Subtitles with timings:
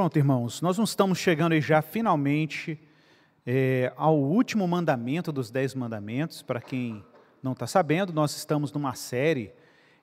[0.00, 2.80] Pronto, irmãos, nós não estamos chegando aí já finalmente
[3.46, 6.40] é, ao último mandamento dos dez mandamentos.
[6.40, 7.04] Para quem
[7.42, 9.52] não está sabendo, nós estamos numa série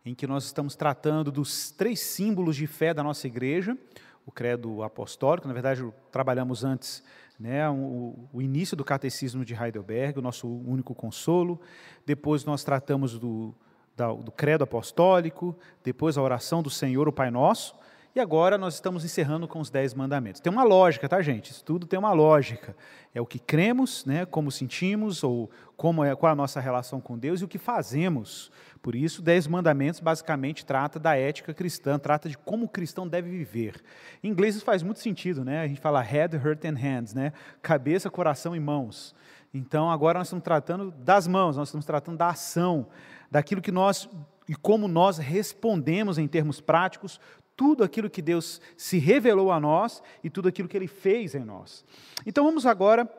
[0.05, 3.75] em que nós estamos tratando dos três símbolos de fé da nossa igreja,
[4.23, 7.03] o credo apostólico, na verdade trabalhamos antes
[7.39, 11.59] né, o, o, início do catecismo de Heidelberg, o nosso único consolo,
[12.05, 13.51] depois nós tratamos do,
[13.95, 17.75] da, do credo apostólico, depois a oração do Senhor, o Pai Nosso,
[18.17, 20.41] e agora nós estamos encerrando com os dez mandamentos.
[20.41, 21.51] Tem uma lógica, tá, gente?
[21.51, 22.75] Isso tudo tem uma lógica.
[23.13, 26.99] É o que cremos, né, como sentimos, ou como é, qual é a nossa relação
[26.99, 28.51] com Deus e o que fazemos.
[28.81, 33.29] Por isso, dez mandamentos basicamente trata da ética cristã, trata de como o cristão deve
[33.29, 33.75] viver.
[34.23, 35.61] Em inglês isso faz muito sentido, né?
[35.61, 37.31] A gente fala head, heart and hands, né?
[37.61, 39.13] Cabeça, coração e mãos.
[39.53, 42.87] Então, agora nós estamos tratando das mãos, nós estamos tratando da ação,
[43.29, 44.09] daquilo que nós
[44.49, 47.19] e como nós respondemos em termos práticos
[47.57, 51.43] tudo aquilo que Deus se revelou a nós e tudo aquilo que Ele fez em
[51.43, 51.83] nós.
[52.25, 53.09] Então vamos agora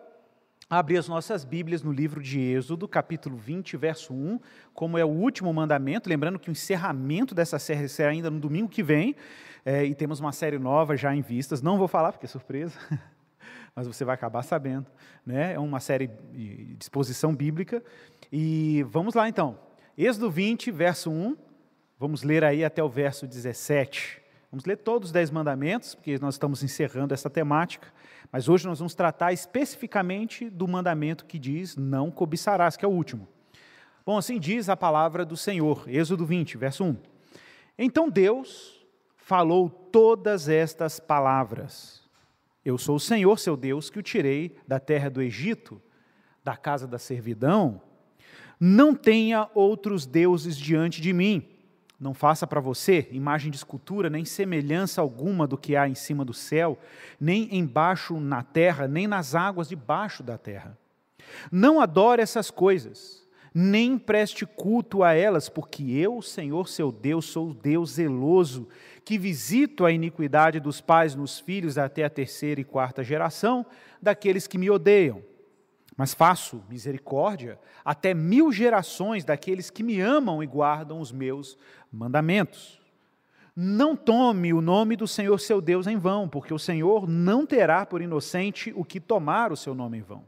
[0.70, 4.39] abrir as nossas Bíblias no livro de Êxodo, capítulo 20, verso 1,
[4.72, 6.09] como é o último mandamento.
[6.09, 9.16] Lembrando que o encerramento dessa série será ainda no domingo que vem,
[9.64, 11.61] é, e temos uma série nova já em vistas.
[11.61, 12.78] Não vou falar porque é surpresa,
[13.75, 14.86] mas você vai acabar sabendo.
[15.27, 15.55] Né?
[15.55, 17.83] É uma série de exposição bíblica.
[18.31, 19.59] E vamos lá então.
[19.97, 21.36] Êxodo 20, verso 1.
[21.98, 24.28] Vamos ler aí até o verso 17.
[24.51, 27.93] Vamos ler todos os dez mandamentos, porque nós estamos encerrando essa temática,
[28.33, 32.93] mas hoje nós vamos tratar especificamente do mandamento que diz: Não cobiçarás, que é o
[32.93, 33.29] último.
[34.07, 36.97] Bom, assim diz a palavra do Senhor, Êxodo 20, verso 1.
[37.79, 38.83] Então Deus
[39.19, 42.09] falou todas estas palavras.
[42.65, 45.81] Eu sou o Senhor, seu Deus, que o tirei da terra do Egito,
[46.43, 47.83] da casa da servidão.
[48.59, 51.47] Não tenha outros deuses diante de mim.
[52.01, 56.25] Não faça para você imagem de escultura, nem semelhança alguma do que há em cima
[56.25, 56.78] do céu,
[57.21, 60.78] nem embaixo na terra, nem nas águas debaixo da terra.
[61.50, 67.50] Não adore essas coisas, nem preste culto a elas, porque eu, Senhor seu Deus, sou
[67.50, 68.69] o Deus zeloso,
[69.05, 73.67] que visito a iniquidade dos pais nos filhos até a terceira e quarta geração
[74.01, 75.21] daqueles que me odeiam
[75.98, 81.59] mas faço misericórdia até mil gerações daqueles que me amam e guardam os meus
[81.91, 82.81] mandamentos.
[83.54, 87.84] Não tome o nome do Senhor seu Deus em vão, porque o Senhor não terá
[87.84, 90.25] por inocente o que tomar o seu nome em vão.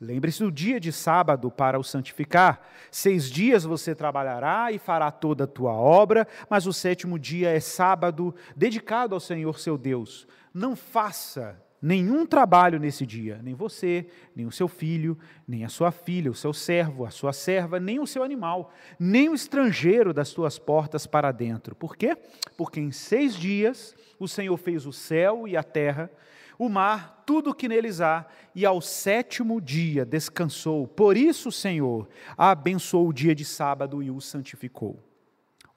[0.00, 2.60] Lembre-se do dia de sábado para o santificar.
[2.88, 7.58] Seis dias você trabalhará e fará toda a tua obra, mas o sétimo dia é
[7.58, 10.28] sábado, dedicado ao Senhor seu Deus.
[10.52, 15.92] Não faça nenhum trabalho nesse dia, nem você, nem o seu filho, nem a sua
[15.92, 20.30] filha, o seu servo, a sua serva, nem o seu animal, nem o estrangeiro das
[20.30, 21.74] tuas portas para dentro.
[21.74, 22.16] Por quê?
[22.56, 26.10] Porque em seis dias o Senhor fez o céu e a terra,
[26.58, 28.24] o mar, tudo o que neles há,
[28.54, 30.88] e ao sétimo dia descansou.
[30.88, 34.98] Por isso o Senhor abençoou o dia de sábado e o santificou.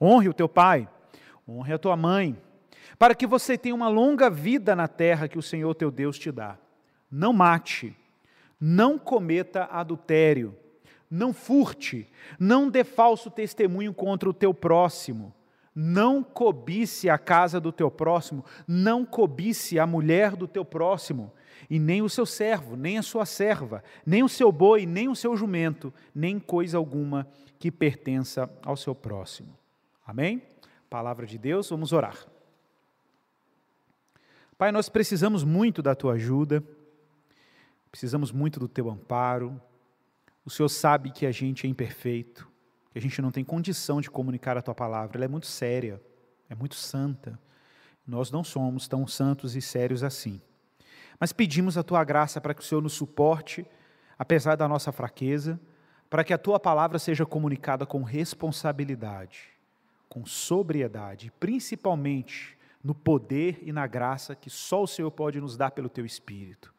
[0.00, 0.88] Honre o teu pai,
[1.46, 2.34] honre a tua mãe
[2.98, 6.32] para que você tenha uma longa vida na terra que o Senhor teu Deus te
[6.32, 6.58] dá.
[7.10, 7.96] Não mate,
[8.60, 10.54] não cometa adultério,
[11.10, 15.34] não furte, não dê falso testemunho contra o teu próximo,
[15.74, 21.32] não cobice a casa do teu próximo, não cobice a mulher do teu próximo,
[21.70, 25.14] e nem o seu servo, nem a sua serva, nem o seu boi, nem o
[25.14, 27.28] seu jumento, nem coisa alguma
[27.58, 29.56] que pertença ao seu próximo.
[30.06, 30.42] Amém?
[30.90, 32.26] Palavra de Deus, vamos orar.
[34.58, 36.64] Pai, nós precisamos muito da tua ajuda,
[37.92, 39.62] precisamos muito do teu amparo.
[40.44, 42.50] O Senhor sabe que a gente é imperfeito,
[42.90, 46.02] que a gente não tem condição de comunicar a tua palavra, ela é muito séria,
[46.50, 47.38] é muito santa.
[48.04, 50.40] Nós não somos tão santos e sérios assim.
[51.20, 53.64] Mas pedimos a tua graça para que o Senhor nos suporte,
[54.18, 55.60] apesar da nossa fraqueza,
[56.10, 59.50] para que a tua palavra seja comunicada com responsabilidade,
[60.08, 65.70] com sobriedade, principalmente no poder e na graça que só o Senhor pode nos dar
[65.70, 66.72] pelo teu Espírito.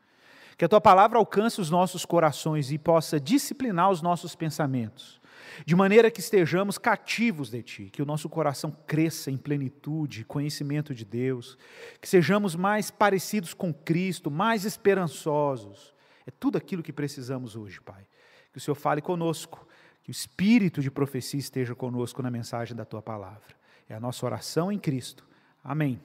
[0.57, 5.21] Que a tua palavra alcance os nossos corações e possa disciplinar os nossos pensamentos,
[5.65, 10.93] de maneira que estejamos cativos de ti, que o nosso coração cresça em plenitude, conhecimento
[10.93, 11.57] de Deus,
[12.01, 15.93] que sejamos mais parecidos com Cristo, mais esperançosos.
[16.27, 18.05] É tudo aquilo que precisamos hoje, Pai.
[18.51, 19.65] Que o Senhor fale conosco,
[20.03, 23.55] que o espírito de profecia esteja conosco na mensagem da tua palavra.
[23.87, 25.28] É a nossa oração em Cristo
[25.63, 25.99] Amém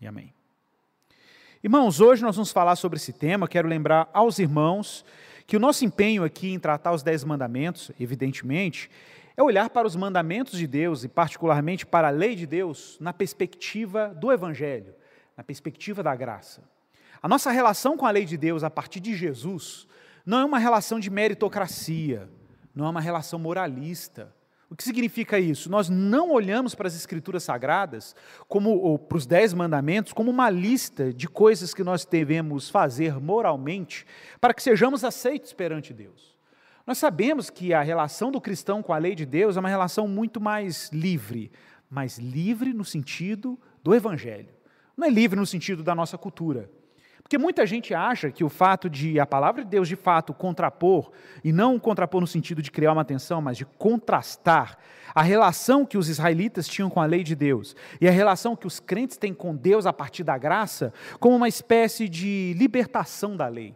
[0.00, 0.32] e amém.
[1.62, 3.46] Irmãos, hoje nós vamos falar sobre esse tema.
[3.46, 5.04] Quero lembrar aos irmãos
[5.46, 8.90] que o nosso empenho aqui em tratar os Dez Mandamentos, evidentemente,
[9.36, 13.12] é olhar para os mandamentos de Deus e, particularmente, para a lei de Deus na
[13.12, 14.94] perspectiva do Evangelho,
[15.36, 16.62] na perspectiva da graça.
[17.22, 19.86] A nossa relação com a lei de Deus a partir de Jesus
[20.26, 22.28] não é uma relação de meritocracia,
[22.74, 24.34] não é uma relação moralista.
[24.72, 25.70] O que significa isso?
[25.70, 28.16] Nós não olhamos para as Escrituras Sagradas,
[28.48, 33.20] como, ou para os Dez Mandamentos, como uma lista de coisas que nós devemos fazer
[33.20, 34.06] moralmente
[34.40, 36.34] para que sejamos aceitos perante Deus.
[36.86, 40.08] Nós sabemos que a relação do cristão com a lei de Deus é uma relação
[40.08, 41.52] muito mais livre,
[41.90, 44.54] mas livre no sentido do Evangelho.
[44.96, 46.70] Não é livre no sentido da nossa cultura.
[47.32, 51.10] Porque muita gente acha que o fato de a palavra de Deus de fato contrapor,
[51.42, 54.76] e não contrapor no sentido de criar uma tensão, mas de contrastar
[55.14, 58.66] a relação que os israelitas tinham com a lei de Deus e a relação que
[58.66, 63.48] os crentes têm com Deus a partir da graça, como uma espécie de libertação da
[63.48, 63.74] lei.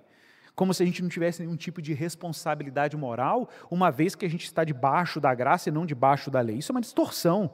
[0.54, 4.30] Como se a gente não tivesse nenhum tipo de responsabilidade moral, uma vez que a
[4.30, 6.58] gente está debaixo da graça e não debaixo da lei.
[6.58, 7.50] Isso é uma distorção.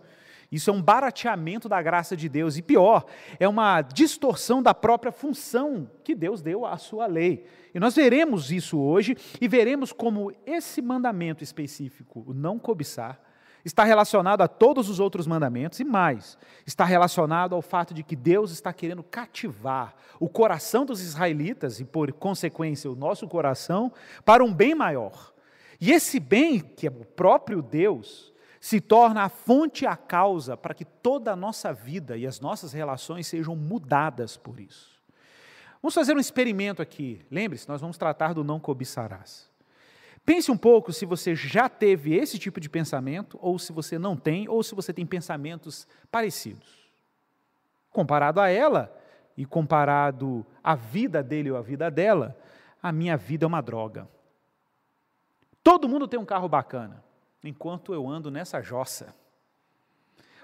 [0.53, 2.59] Isso é um barateamento da graça de Deus.
[2.59, 3.07] E pior,
[3.41, 7.47] é uma distorção da própria função que Deus deu à sua lei.
[7.75, 13.19] E nós veremos isso hoje e veremos como esse mandamento específico, o não cobiçar,
[13.65, 18.17] está relacionado a todos os outros mandamentos e mais, está relacionado ao fato de que
[18.17, 23.93] Deus está querendo cativar o coração dos israelitas e, por consequência, o nosso coração
[24.25, 25.33] para um bem maior.
[25.81, 28.32] E esse bem, que é o próprio Deus,
[28.63, 32.39] se torna a fonte e a causa para que toda a nossa vida e as
[32.39, 35.03] nossas relações sejam mudadas por isso.
[35.83, 37.27] Vamos fazer um experimento aqui.
[37.29, 39.51] Lembre-se, nós vamos tratar do não cobiçarás.
[40.25, 44.17] Pense um pouco se você já teve esse tipo de pensamento, ou se você não
[44.17, 46.89] tem, ou se você tem pensamentos parecidos.
[47.91, 48.97] Comparado a ela,
[49.37, 52.39] e comparado à vida dele ou à vida dela,
[52.81, 54.09] a minha vida é uma droga.
[55.65, 57.03] Todo mundo tem um carro bacana
[57.43, 59.15] enquanto eu ando nessa jossa.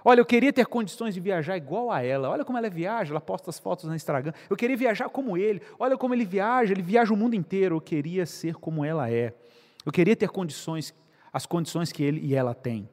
[0.05, 2.31] Olha, eu queria ter condições de viajar igual a ela.
[2.31, 4.33] Olha como ela viaja, ela posta as fotos no Instagram.
[4.49, 5.61] Eu queria viajar como ele.
[5.79, 7.77] Olha como ele viaja, ele viaja o mundo inteiro.
[7.77, 9.35] Eu queria ser como ela é.
[9.85, 10.95] Eu queria ter condições,
[11.33, 12.89] as condições que ele e ela têm.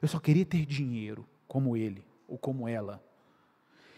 [0.00, 3.02] Eu só queria ter dinheiro como ele ou como ela.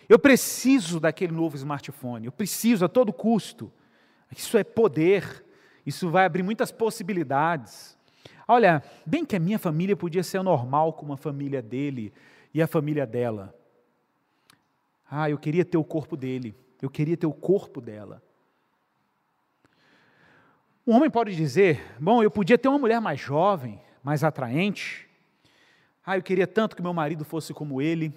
[0.08, 2.26] Eu preciso daquele novo smartphone.
[2.26, 3.72] Eu preciso a todo custo.
[4.30, 5.44] Isso é poder.
[5.86, 7.93] Isso vai abrir muitas possibilidades.
[8.46, 12.12] Olha, bem que a minha família podia ser normal como a família dele
[12.52, 13.54] e a família dela.
[15.10, 18.22] Ah, eu queria ter o corpo dele, eu queria ter o corpo dela.
[20.86, 25.08] Um homem pode dizer: bom, eu podia ter uma mulher mais jovem, mais atraente.
[26.04, 28.12] Ah, eu queria tanto que meu marido fosse como ele.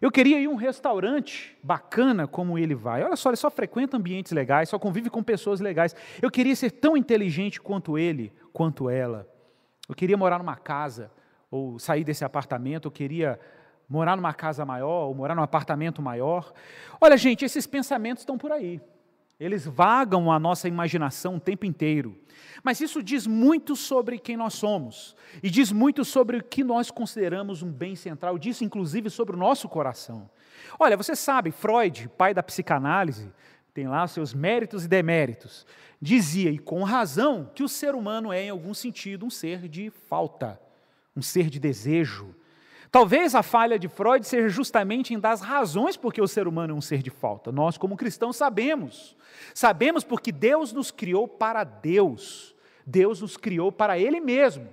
[0.00, 3.02] Eu queria ir a um restaurante bacana como ele vai.
[3.02, 5.94] Olha só, ele só frequenta ambientes legais, só convive com pessoas legais.
[6.22, 9.24] Eu queria ser tão inteligente quanto ele, quanto ela.
[9.88, 11.12] Eu queria morar numa casa,
[11.48, 13.38] ou sair desse apartamento, eu queria
[13.88, 16.52] morar numa casa maior, ou morar num apartamento maior.
[17.00, 18.80] Olha, gente, esses pensamentos estão por aí.
[19.38, 22.18] Eles vagam a nossa imaginação o tempo inteiro.
[22.64, 26.90] Mas isso diz muito sobre quem nós somos, e diz muito sobre o que nós
[26.90, 30.28] consideramos um bem central, diz inclusive sobre o nosso coração.
[30.80, 33.32] Olha, você sabe, Freud, pai da psicanálise,
[33.72, 35.66] tem lá seus méritos e deméritos,
[36.00, 39.90] dizia, e com razão, que o ser humano é, em algum sentido, um ser de
[39.90, 40.60] falta,
[41.16, 42.34] um ser de desejo,
[42.90, 46.72] Talvez a falha de Freud seja justamente em dar as razões porque o ser humano
[46.72, 47.52] é um ser de falta.
[47.52, 49.14] Nós, como cristãos, sabemos.
[49.52, 52.54] Sabemos porque Deus nos criou para Deus.
[52.86, 54.72] Deus nos criou para Ele mesmo.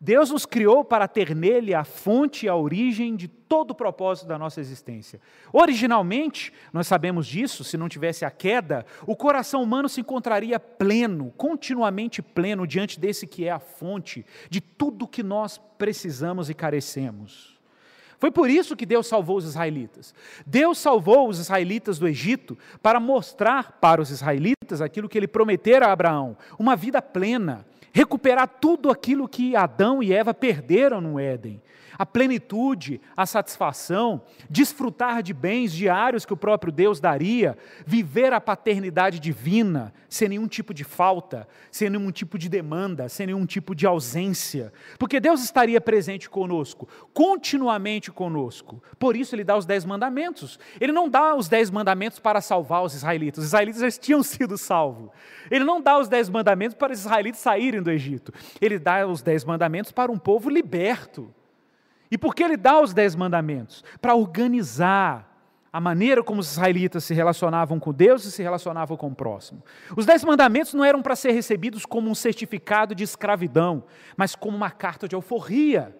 [0.00, 4.26] Deus nos criou para ter nele a fonte e a origem de todo o propósito
[4.26, 5.20] da nossa existência.
[5.52, 11.32] Originalmente, nós sabemos disso, se não tivesse a queda, o coração humano se encontraria pleno,
[11.36, 17.56] continuamente pleno, diante desse que é a fonte de tudo que nós precisamos e carecemos.
[18.18, 20.14] Foi por isso que Deus salvou os israelitas.
[20.46, 25.86] Deus salvou os israelitas do Egito para mostrar para os israelitas aquilo que ele prometera
[25.86, 31.62] a Abraão: uma vida plena, recuperar tudo aquilo que Adão e Eva perderam no Éden.
[31.98, 38.40] A plenitude, a satisfação, desfrutar de bens diários que o próprio Deus daria, viver a
[38.40, 43.74] paternidade divina, sem nenhum tipo de falta, sem nenhum tipo de demanda, sem nenhum tipo
[43.74, 44.72] de ausência.
[44.98, 48.82] Porque Deus estaria presente conosco, continuamente conosco.
[48.98, 50.58] Por isso ele dá os dez mandamentos.
[50.80, 53.44] Ele não dá os dez mandamentos para salvar os israelitas.
[53.44, 55.10] Os israelitas já tinham sido salvos.
[55.50, 58.32] Ele não dá os dez mandamentos para os israelitas saírem do Egito.
[58.60, 61.32] Ele dá os dez mandamentos para um povo liberto.
[62.10, 63.84] E por que ele dá os dez mandamentos?
[64.00, 65.36] Para organizar
[65.76, 69.62] a maneira como os israelitas se relacionavam com Deus e se relacionavam com o próximo.
[69.94, 73.84] Os dez mandamentos não eram para ser recebidos como um certificado de escravidão,
[74.16, 75.94] mas como uma carta de alforria,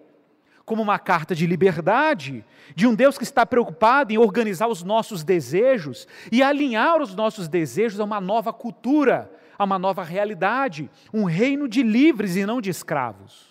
[0.65, 2.43] como uma carta de liberdade,
[2.75, 7.47] de um Deus que está preocupado em organizar os nossos desejos e alinhar os nossos
[7.47, 12.59] desejos a uma nova cultura, a uma nova realidade, um reino de livres e não
[12.59, 13.46] de escravos.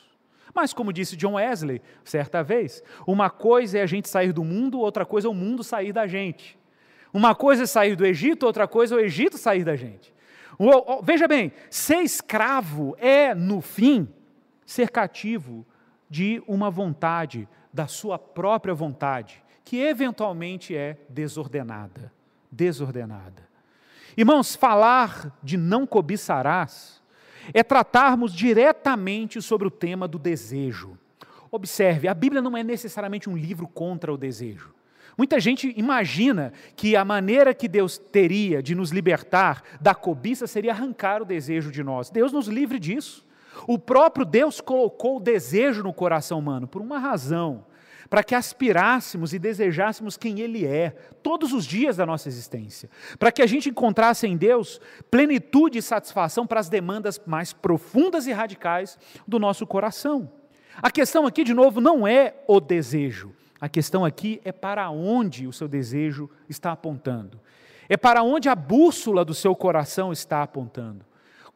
[0.57, 4.79] Mas, como disse John Wesley certa vez, uma coisa é a gente sair do mundo,
[4.79, 6.59] outra coisa é o mundo sair da gente.
[7.13, 10.15] Uma coisa é sair do Egito, outra coisa é o Egito sair da gente.
[11.03, 14.09] Veja bem, ser escravo é, no fim,
[14.65, 15.67] ser cativo
[16.09, 22.11] de uma vontade, da sua própria vontade, que eventualmente é desordenada.
[22.51, 23.47] Desordenada.
[24.17, 27.03] Irmãos, falar de não cobiçarás
[27.53, 30.99] é tratarmos diretamente sobre o tema do desejo.
[31.50, 34.75] Observe, a Bíblia não é necessariamente um livro contra o desejo.
[35.17, 40.73] Muita gente imagina que a maneira que Deus teria de nos libertar da cobiça seria
[40.73, 42.11] arrancar o desejo de nós.
[42.11, 43.25] Deus nos livre disso.
[43.67, 47.65] O próprio Deus colocou o desejo no coração humano por uma razão,
[48.09, 50.91] para que aspirássemos e desejássemos quem Ele é,
[51.23, 55.83] todos os dias da nossa existência, para que a gente encontrasse em Deus plenitude e
[55.83, 60.31] satisfação para as demandas mais profundas e radicais do nosso coração.
[60.83, 65.47] A questão aqui, de novo, não é o desejo, a questão aqui é para onde
[65.47, 67.41] o seu desejo está apontando,
[67.89, 71.05] é para onde a bússola do seu coração está apontando.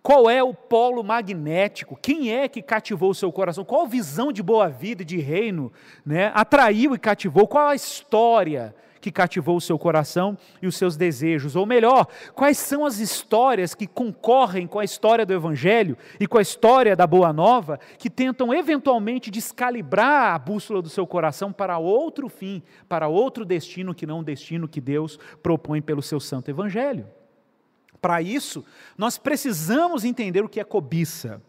[0.03, 1.99] Qual é o polo magnético?
[2.01, 3.65] Quem é que cativou o seu coração?
[3.65, 5.71] Qual visão de boa vida, de reino,
[6.05, 7.47] né, atraiu e cativou?
[7.47, 11.55] Qual a história que cativou o seu coração e os seus desejos?
[11.55, 16.39] Ou melhor, quais são as histórias que concorrem com a história do Evangelho e com
[16.39, 21.77] a história da Boa Nova, que tentam eventualmente descalibrar a bússola do seu coração para
[21.77, 26.51] outro fim, para outro destino que não o destino que Deus propõe pelo seu Santo
[26.51, 27.07] Evangelho?
[28.01, 28.65] Para isso,
[28.97, 31.43] nós precisamos entender o que é cobiça.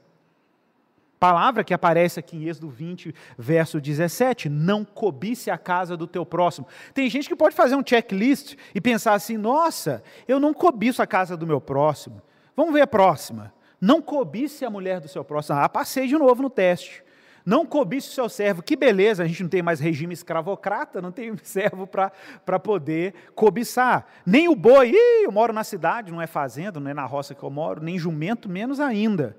[1.19, 6.25] Palavra que aparece aqui em Êxodo 20, verso 17: Não cobice a casa do teu
[6.25, 6.67] próximo.
[6.95, 11.05] Tem gente que pode fazer um checklist e pensar assim: nossa, eu não cobiço a
[11.05, 12.21] casa do meu próximo.
[12.55, 13.53] Vamos ver a próxima.
[13.79, 15.59] Não cobice a mulher do seu próximo.
[15.59, 17.03] Ah, passei de novo no teste.
[17.45, 18.61] Não cobice o seu servo.
[18.61, 24.05] Que beleza, a gente não tem mais regime escravocrata, não tem servo para poder cobiçar.
[24.25, 27.35] Nem o boi, Ih, eu moro na cidade, não é fazenda, não é na roça
[27.35, 29.37] que eu moro, nem jumento, menos ainda.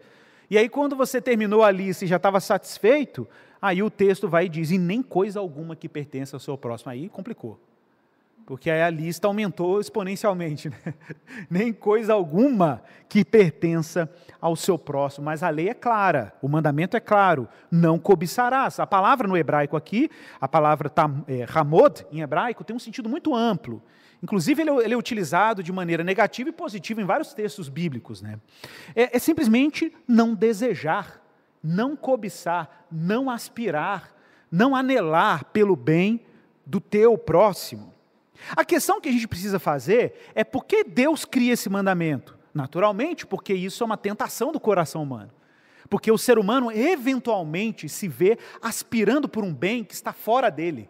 [0.50, 3.26] E aí, quando você terminou ali, se já estava satisfeito,
[3.60, 6.90] aí o texto vai e diz: e nem coisa alguma que pertença ao seu próximo.
[6.90, 7.58] Aí complicou
[8.52, 10.68] porque aí a lista aumentou exponencialmente.
[10.84, 10.94] Né?
[11.48, 15.24] Nem coisa alguma que pertença ao seu próximo.
[15.24, 18.78] Mas a lei é clara, o mandamento é claro: não cobiçarás.
[18.78, 23.08] A palavra no hebraico aqui, a palavra tam, é, ramod, em hebraico, tem um sentido
[23.08, 23.82] muito amplo.
[24.22, 28.20] Inclusive, ele é, ele é, utilizado de maneira negativa e positiva em vários textos bíblicos.
[28.20, 28.38] Né?
[28.94, 31.22] É, é simplesmente não desejar,
[31.64, 34.14] não cobiçar, não aspirar,
[34.50, 36.20] não anelar pelo bem
[36.66, 37.91] do teu próximo.
[38.50, 42.38] A questão que a gente precisa fazer é por que Deus cria esse mandamento?
[42.54, 45.30] Naturalmente, porque isso é uma tentação do coração humano.
[45.88, 50.88] Porque o ser humano eventualmente se vê aspirando por um bem que está fora dele,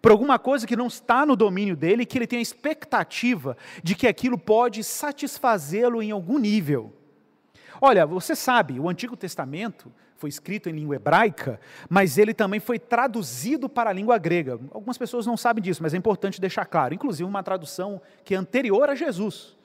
[0.00, 3.94] por alguma coisa que não está no domínio dele que ele tem a expectativa de
[3.94, 6.92] que aquilo pode satisfazê-lo em algum nível.
[7.80, 12.78] Olha, você sabe, o Antigo Testamento foi escrito em língua hebraica, mas ele também foi
[12.78, 14.58] traduzido para a língua grega.
[14.70, 16.94] Algumas pessoas não sabem disso, mas é importante deixar claro.
[16.94, 19.56] Inclusive, uma tradução que é anterior a Jesus.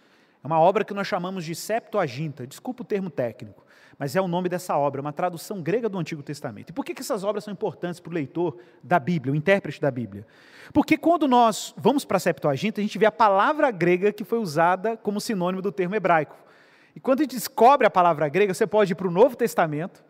[0.43, 2.47] É uma obra que nós chamamos de Septuaginta.
[2.47, 3.63] Desculpa o termo técnico,
[3.97, 6.69] mas é o nome dessa obra, uma tradução grega do Antigo Testamento.
[6.69, 9.81] E por que, que essas obras são importantes para o leitor da Bíblia, o intérprete
[9.81, 10.25] da Bíblia?
[10.73, 14.39] Porque quando nós vamos para a Septuaginta, a gente vê a palavra grega que foi
[14.39, 16.48] usada como sinônimo do termo hebraico.
[16.95, 20.03] E quando a gente descobre a palavra grega, você pode ir para o Novo Testamento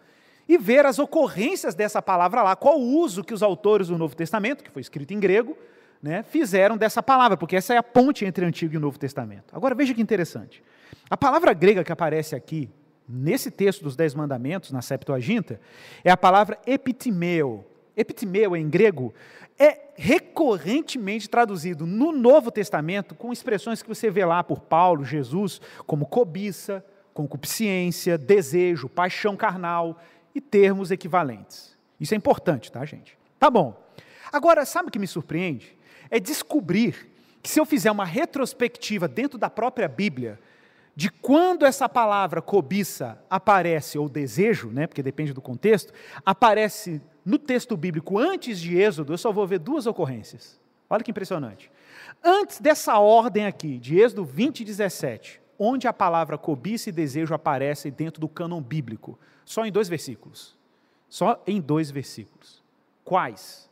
[0.48, 4.15] e ver as ocorrências dessa palavra lá, qual o uso que os autores do Novo
[4.15, 5.55] Testamento, que foi escrito em grego,
[6.01, 9.55] né, fizeram dessa palavra, porque essa é a ponte entre Antigo e Novo Testamento.
[9.55, 10.63] Agora veja que interessante.
[11.09, 12.69] A palavra grega que aparece aqui,
[13.07, 15.59] nesse texto dos Dez Mandamentos, na Septuaginta,
[16.03, 17.65] é a palavra epitimeo.
[18.00, 19.13] Epitimeo em grego
[19.60, 25.60] é recorrentemente traduzido no Novo Testamento com expressões que você vê lá por Paulo, Jesus,
[25.86, 30.01] como cobiça, concupiscência, desejo, paixão carnal
[30.34, 31.77] e termos equivalentes.
[32.00, 33.18] Isso é importante, tá, gente?
[33.38, 33.77] Tá bom.
[34.32, 35.77] Agora, sabe o que me surpreende?
[36.10, 37.12] É descobrir
[37.44, 40.39] que se eu fizer uma retrospectiva dentro da própria Bíblia,
[41.00, 45.94] de quando essa palavra cobiça aparece, ou desejo, né, porque depende do contexto,
[46.25, 50.60] aparece no texto bíblico antes de Êxodo, eu só vou ver duas ocorrências.
[50.89, 51.72] Olha que impressionante.
[52.22, 57.34] Antes dessa ordem aqui, de Êxodo 20 e 17, onde a palavra cobiça e desejo
[57.34, 60.58] aparece dentro do cânon bíblico, só em dois versículos.
[61.08, 62.62] Só em dois versículos.
[63.06, 63.70] quais?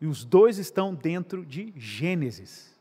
[0.00, 2.78] E os dois estão dentro de Gênesis.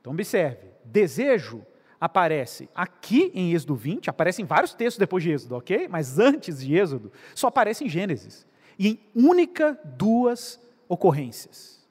[0.00, 1.66] Então, observe: desejo
[2.00, 5.86] aparece aqui em Êxodo 20, aparece em vários textos depois de Êxodo, ok?
[5.88, 8.46] Mas antes de Êxodo, só aparece em Gênesis.
[8.78, 11.86] E em única duas ocorrências.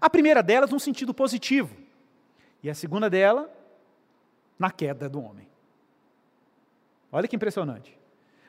[0.00, 1.74] A primeira delas no sentido positivo,
[2.62, 3.48] e a segunda dela
[4.58, 5.46] na queda do homem.
[7.12, 7.96] Olha que impressionante.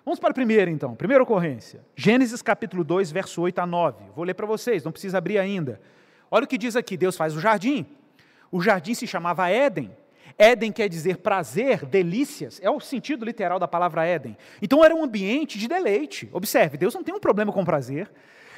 [0.04, 1.86] Vamos para a primeira então, primeira ocorrência.
[1.96, 4.06] Gênesis capítulo 2, verso 8 a 9.
[4.16, 5.80] Vou ler para vocês, não precisa abrir ainda.
[6.32, 7.86] Olha o que diz aqui: Deus faz o jardim.
[8.52, 9.92] O jardim se chamava Éden.
[10.38, 14.38] Éden quer dizer prazer, delícias, é o sentido literal da palavra Éden.
[14.62, 16.30] Então era um ambiente de deleite.
[16.32, 18.12] Observe, Deus não tem um problema com prazer,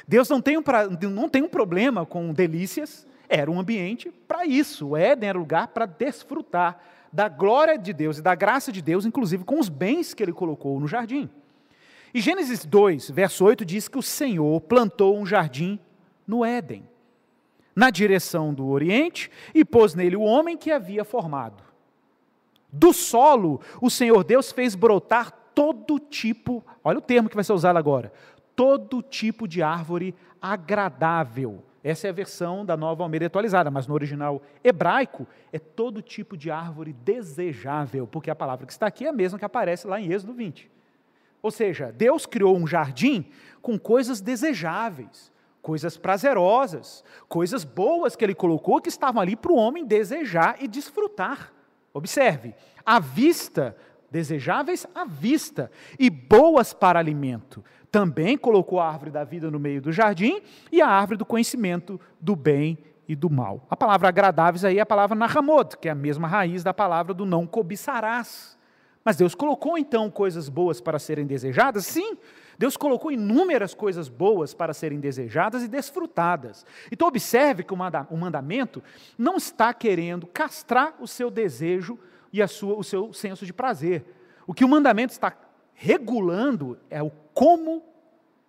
[0.06, 4.44] Deus não tem um, pra, não tem um problema com delícias, era um ambiente para
[4.44, 4.88] isso.
[4.88, 6.78] O Éden era lugar para desfrutar
[7.10, 10.32] da glória de Deus e da graça de Deus, inclusive com os bens que ele
[10.32, 11.30] colocou no jardim.
[12.12, 15.78] E Gênesis 2, verso 8 diz que o Senhor plantou um jardim
[16.26, 16.86] no Éden,
[17.74, 21.69] na direção do Oriente, e pôs nele o homem que havia formado.
[22.72, 27.52] Do solo, o Senhor Deus fez brotar todo tipo, olha o termo que vai ser
[27.52, 28.12] usado agora,
[28.54, 33.94] todo tipo de árvore agradável essa é a versão da nova Almeida atualizada, mas no
[33.94, 39.08] original hebraico é todo tipo de árvore desejável, porque a palavra que está aqui é
[39.08, 40.70] a mesma que aparece lá em Êxodo 20.
[41.42, 43.30] Ou seja, Deus criou um jardim
[43.62, 49.56] com coisas desejáveis, coisas prazerosas, coisas boas que ele colocou que estavam ali para o
[49.56, 51.50] homem desejar e desfrutar.
[51.92, 52.54] Observe,
[52.84, 53.76] à vista,
[54.10, 59.82] desejáveis à vista e boas para alimento também colocou a árvore da vida no meio
[59.82, 62.78] do jardim e a árvore do conhecimento do bem
[63.08, 63.66] e do mal.
[63.68, 67.12] A palavra agradáveis aí é a palavra nahamod, que é a mesma raiz da palavra
[67.12, 68.56] do não cobiçarás.
[69.04, 71.86] Mas Deus colocou então coisas boas para serem desejadas?
[71.86, 72.16] Sim,
[72.60, 76.66] Deus colocou inúmeras coisas boas para serem desejadas e desfrutadas.
[76.92, 78.82] Então, observe que o mandamento
[79.16, 81.98] não está querendo castrar o seu desejo
[82.30, 84.04] e a sua, o seu senso de prazer.
[84.46, 85.34] O que o mandamento está
[85.72, 87.82] regulando é o como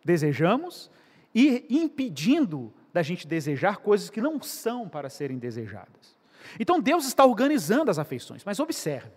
[0.03, 0.91] desejamos
[1.33, 6.17] e impedindo da gente desejar coisas que não são para serem desejadas.
[6.59, 9.09] Então Deus está organizando as afeições, mas observe,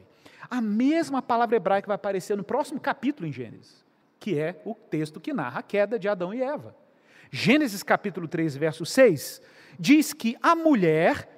[0.48, 3.83] a mesma palavra hebraica vai aparecer no próximo capítulo em Gênesis,
[4.24, 6.74] que é o texto que narra a queda de Adão e Eva.
[7.30, 9.42] Gênesis capítulo 3, verso 6,
[9.78, 11.28] diz que a mulher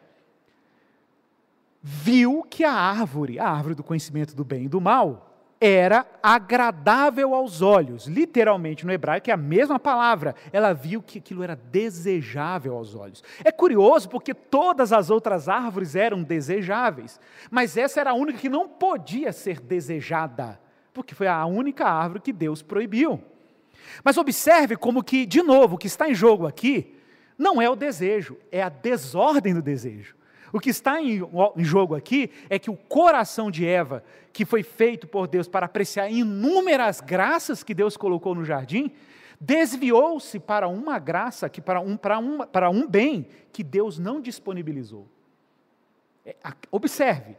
[1.82, 7.34] viu que a árvore, a árvore do conhecimento do bem e do mal, era agradável
[7.34, 8.06] aos olhos.
[8.06, 10.36] Literalmente no hebraico é a mesma palavra.
[10.52, 13.20] Ela viu que aquilo era desejável aos olhos.
[13.42, 17.18] É curioso porque todas as outras árvores eram desejáveis,
[17.50, 20.60] mas essa era a única que não podia ser desejada,
[20.96, 23.22] porque foi a única árvore que Deus proibiu.
[24.02, 26.94] Mas observe como que, de novo, o que está em jogo aqui
[27.36, 30.16] não é o desejo, é a desordem do desejo.
[30.50, 31.20] O que está em,
[31.58, 36.10] jogo aqui é que o coração de Eva, que foi feito por Deus para apreciar
[36.10, 38.90] inúmeras graças que Deus colocou no jardim,
[39.38, 44.18] desviou-se para uma graça, que para, um, para, um, para um bem que Deus não
[44.18, 45.06] disponibilizou.
[46.24, 46.34] É,
[46.70, 47.36] observe,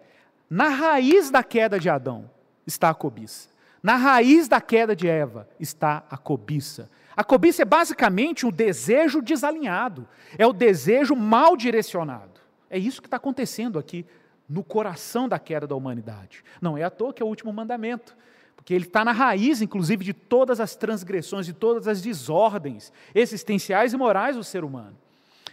[0.48, 2.37] na raiz da queda de Adão
[2.68, 3.50] está a cobiça.
[3.82, 6.90] Na raiz da queda de Eva está a cobiça.
[7.16, 12.40] A cobiça é basicamente um desejo desalinhado, é o desejo mal direcionado.
[12.70, 14.06] É isso que está acontecendo aqui
[14.48, 16.44] no coração da queda da humanidade.
[16.62, 18.16] Não é à toa que é o último mandamento,
[18.56, 23.94] porque ele está na raiz, inclusive, de todas as transgressões, de todas as desordens existenciais
[23.94, 24.96] e morais do ser humano.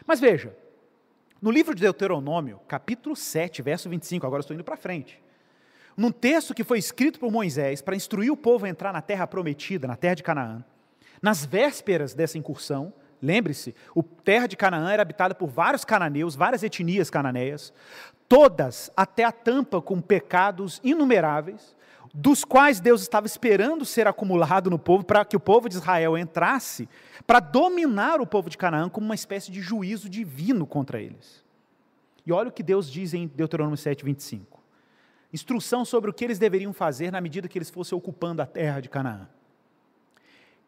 [0.07, 0.55] Mas veja,
[1.41, 5.23] no livro de Deuteronômio, capítulo 7, verso 25, agora estou indo para frente,
[5.97, 9.27] num texto que foi escrito por Moisés para instruir o povo a entrar na terra
[9.27, 10.65] prometida, na terra de Canaã,
[11.23, 12.93] nas vésperas dessa incursão,
[13.25, 17.73] Lembre-se, o terra de Canaã era habitada por vários cananeus, várias etnias cananeias,
[18.29, 21.75] todas até a tampa com pecados inumeráveis,
[22.13, 26.19] dos quais Deus estava esperando ser acumulado no povo para que o povo de Israel
[26.19, 26.87] entrasse
[27.27, 31.43] para dominar o povo de Canaã como uma espécie de juízo divino contra eles.
[32.27, 34.63] E olha o que Deus diz em Deuteronômio 7, 25.
[35.35, 38.79] Instrução sobre o que eles deveriam fazer na medida que eles fossem ocupando a terra
[38.79, 39.29] de Canaã.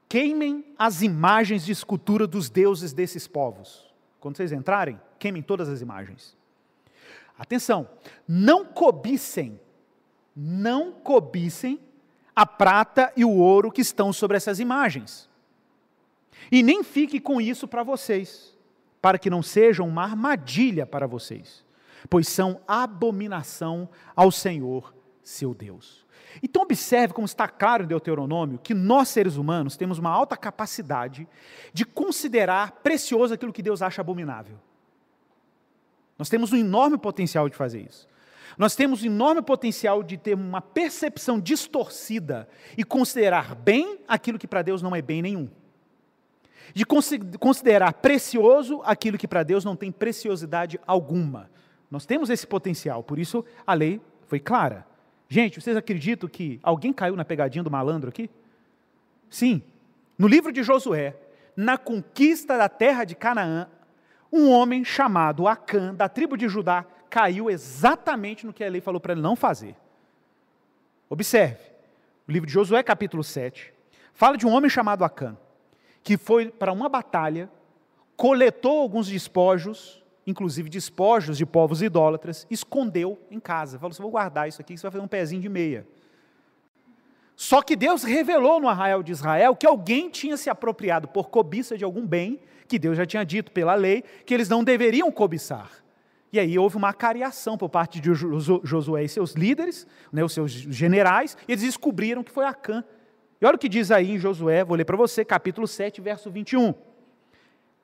[0.09, 3.87] Queimem as imagens de escultura dos deuses desses povos.
[4.19, 6.37] Quando vocês entrarem, queimem todas as imagens.
[7.39, 7.89] Atenção,
[8.27, 9.61] não cobicem,
[10.35, 11.79] não cobicem
[12.35, 15.31] a prata e o ouro que estão sobre essas imagens.
[16.51, 18.53] E nem fique com isso para vocês,
[19.01, 21.65] para que não sejam uma armadilha para vocês,
[22.09, 26.07] pois são abominação ao Senhor, seu Deus.
[26.43, 31.27] Então, observe como está claro em Deuteronômio que nós, seres humanos, temos uma alta capacidade
[31.73, 34.59] de considerar precioso aquilo que Deus acha abominável.
[36.19, 38.09] Nós temos um enorme potencial de fazer isso.
[38.57, 44.47] Nós temos um enorme potencial de ter uma percepção distorcida e considerar bem aquilo que
[44.47, 45.51] para Deus não é bem nenhum.
[46.75, 51.51] De considerar precioso aquilo que para Deus não tem preciosidade alguma.
[51.91, 54.87] Nós temos esse potencial, por isso a lei foi clara.
[55.29, 58.31] Gente, vocês acreditam que alguém caiu na pegadinha do malandro aqui?
[59.29, 59.63] Sim.
[60.19, 61.17] No livro de Josué,
[61.57, 63.69] na conquista da terra de Canaã,
[64.33, 69.01] um homem chamado Acã, da tribo de Judá, caiu exatamente no que a lei falou
[69.01, 69.77] para ele não fazer.
[71.09, 71.61] Observe,
[72.27, 73.73] o livro de Josué, capítulo 7,
[74.13, 75.37] fala de um homem chamado Acã,
[76.03, 77.49] que foi para uma batalha,
[78.17, 83.79] coletou alguns despojos, inclusive despojos de povos idólatras, escondeu em casa.
[83.79, 85.87] Falou: assim, vou guardar isso aqui, você vai fazer um pezinho de meia.
[87.37, 91.77] Só que Deus revelou no arraial de Israel que alguém tinha se apropriado por cobiça
[91.77, 95.71] de algum bem, que Deus já tinha dito pela lei, que eles não deveriam cobiçar.
[96.33, 100.51] E aí houve uma acariação por parte de Josué e seus líderes, né, os seus
[100.51, 102.83] generais, e eles descobriram que foi Acã.
[103.41, 106.31] E olha o que diz aí em Josué, vou ler para você, capítulo 7, verso
[106.31, 106.75] 21.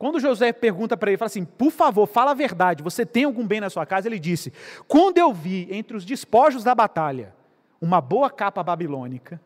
[0.02, 3.46] Quando Josué pergunta para ele, fala assim: por favor, fala a verdade, você tem algum
[3.46, 4.08] bem na sua casa?
[4.08, 4.52] Ele disse:
[4.88, 7.32] quando eu vi entre os despojos da batalha
[7.80, 9.40] uma boa capa babilônica,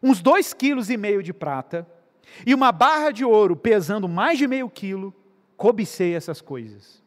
[0.00, 1.84] uns dois quilos e meio de prata
[2.46, 5.12] e uma barra de ouro pesando mais de meio quilo,
[5.56, 7.02] cobicei essas coisas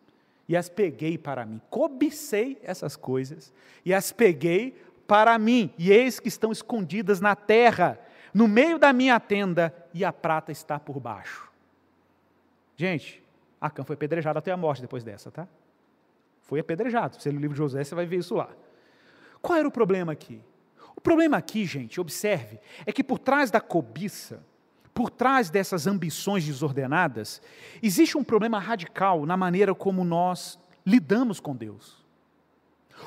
[0.50, 1.62] e as peguei para mim.
[1.70, 3.54] Cobicei essas coisas
[3.86, 4.76] e as peguei
[5.08, 7.98] para mim, e eis que estão escondidas na terra,
[8.34, 11.47] no meio da minha tenda, e a prata está por baixo.
[12.78, 13.24] Gente,
[13.60, 15.48] Acã foi apedrejado até a morte depois dessa, tá?
[16.44, 17.20] Foi apedrejado.
[17.20, 18.50] Se ler o livro de José, você vai ver isso lá.
[19.42, 20.40] Qual era o problema aqui?
[20.96, 24.44] O problema aqui, gente, observe, é que por trás da cobiça,
[24.94, 27.42] por trás dessas ambições desordenadas,
[27.82, 32.06] existe um problema radical na maneira como nós lidamos com Deus.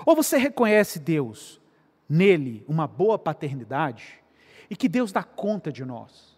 [0.04, 1.60] Ou você reconhece Deus,
[2.08, 4.20] nele, uma boa paternidade,
[4.68, 6.29] e que Deus dá conta de nós,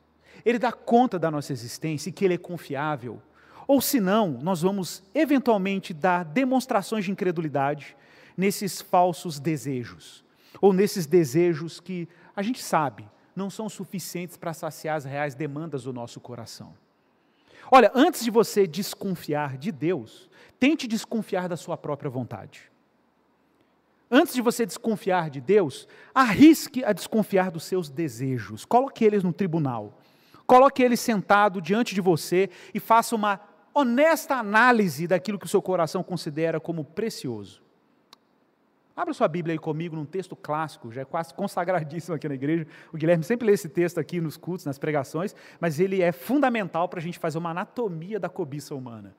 [0.45, 3.21] Ele dá conta da nossa existência e que Ele é confiável,
[3.67, 7.97] ou senão, nós vamos eventualmente dar demonstrações de incredulidade
[8.37, 10.25] nesses falsos desejos,
[10.61, 15.85] ou nesses desejos que a gente sabe não são suficientes para saciar as reais demandas
[15.85, 16.75] do nosso coração.
[17.71, 20.29] Olha, antes de você desconfiar de Deus,
[20.61, 22.71] tente desconfiar da sua própria vontade.
[24.11, 28.67] Antes de você desconfiar de Deus, arrisque a desconfiar dos seus desejos.
[28.67, 29.99] Coloque eles no tribunal.
[30.47, 33.41] Coloque eles sentado diante de você e faça uma
[33.75, 37.63] honesta análise daquilo que o seu coração considera como precioso.
[38.95, 42.67] Abra sua Bíblia aí comigo num texto clássico, já é quase consagradíssimo aqui na igreja.
[42.93, 46.87] O Guilherme sempre lê esse texto aqui nos cultos, nas pregações, mas ele é fundamental
[46.89, 49.17] para a gente fazer uma anatomia da cobiça humana.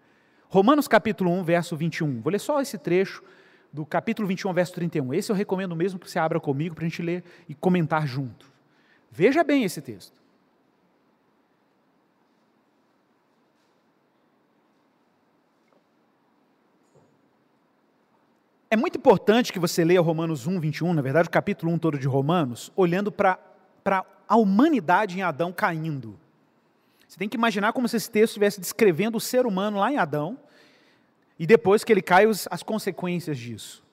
[0.48, 2.22] Romanos capítulo 1, verso 21.
[2.22, 3.24] Vou ler só esse trecho
[3.72, 5.12] do capítulo 21, verso 31.
[5.16, 8.46] Esse eu recomendo mesmo que você abra comigo para a gente ler e comentar junto.
[9.12, 10.23] Veja bem esse texto.
[18.74, 22.00] É muito importante que você leia Romanos 1, 21, na verdade, o capítulo 1 todo
[22.00, 23.38] de Romanos, olhando para
[24.28, 26.20] a humanidade em Adão caindo.
[27.08, 29.98] Você tem que imaginar como se esse texto estivesse descrevendo o ser humano lá em
[29.98, 30.40] Adão,
[31.38, 33.84] e depois que ele cai, as consequências disso.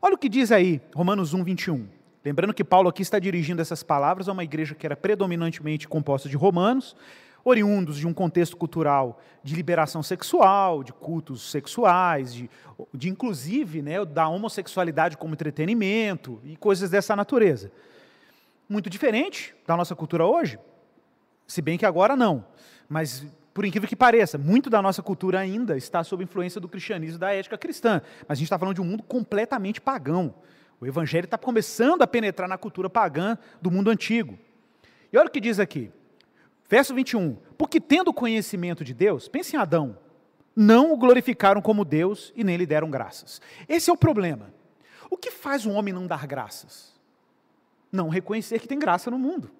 [0.00, 1.86] Olha o que diz aí, Romanos 1, 21.
[2.24, 6.30] Lembrando que Paulo aqui está dirigindo essas palavras a uma igreja que era predominantemente composta
[6.30, 6.96] de romanos,
[7.44, 12.50] oriundos de um contexto cultural de liberação sexual, de cultos sexuais, de,
[12.92, 17.70] de inclusive né, da homossexualidade como entretenimento e coisas dessa natureza.
[18.68, 20.58] Muito diferente da nossa cultura hoje,
[21.46, 22.44] se bem que agora não,
[22.88, 27.16] mas por incrível que pareça, muito da nossa cultura ainda está sob influência do cristianismo
[27.16, 30.34] e da ética cristã, mas a gente está falando de um mundo completamente pagão.
[30.80, 34.38] O evangelho está começando a penetrar na cultura pagã do mundo antigo.
[35.12, 35.90] E olha o que diz aqui:
[36.68, 37.36] Verso 21.
[37.56, 39.96] Porque tendo conhecimento de Deus, pense em Adão,
[40.54, 43.40] não o glorificaram como Deus e nem lhe deram graças.
[43.68, 44.52] Esse é o problema.
[45.10, 46.92] O que faz um homem não dar graças?
[47.90, 49.50] Não reconhecer que tem graça no mundo.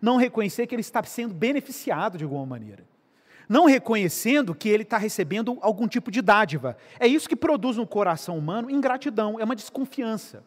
[0.00, 2.84] Não reconhecer que ele está sendo beneficiado de alguma maneira.
[3.46, 6.78] Não reconhecendo que ele está recebendo algum tipo de dádiva.
[6.98, 10.42] É isso que produz no coração humano ingratidão, é uma desconfiança.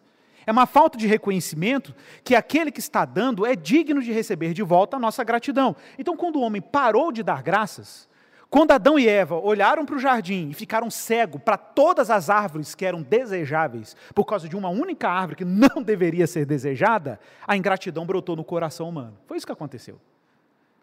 [0.47, 4.63] É uma falta de reconhecimento que aquele que está dando é digno de receber de
[4.63, 5.75] volta a nossa gratidão.
[5.99, 8.07] Então, quando o homem parou de dar graças,
[8.49, 12.73] Quando Adão e Eva olharam para o jardim e ficaram cegos para todas as árvores
[12.73, 17.57] que eram desejáveis, por causa de uma única árvore que não deveria ser desejada, a
[17.57, 19.17] ingratidão brotou no coração humano.
[19.27, 19.99] Foi isso que aconteceu.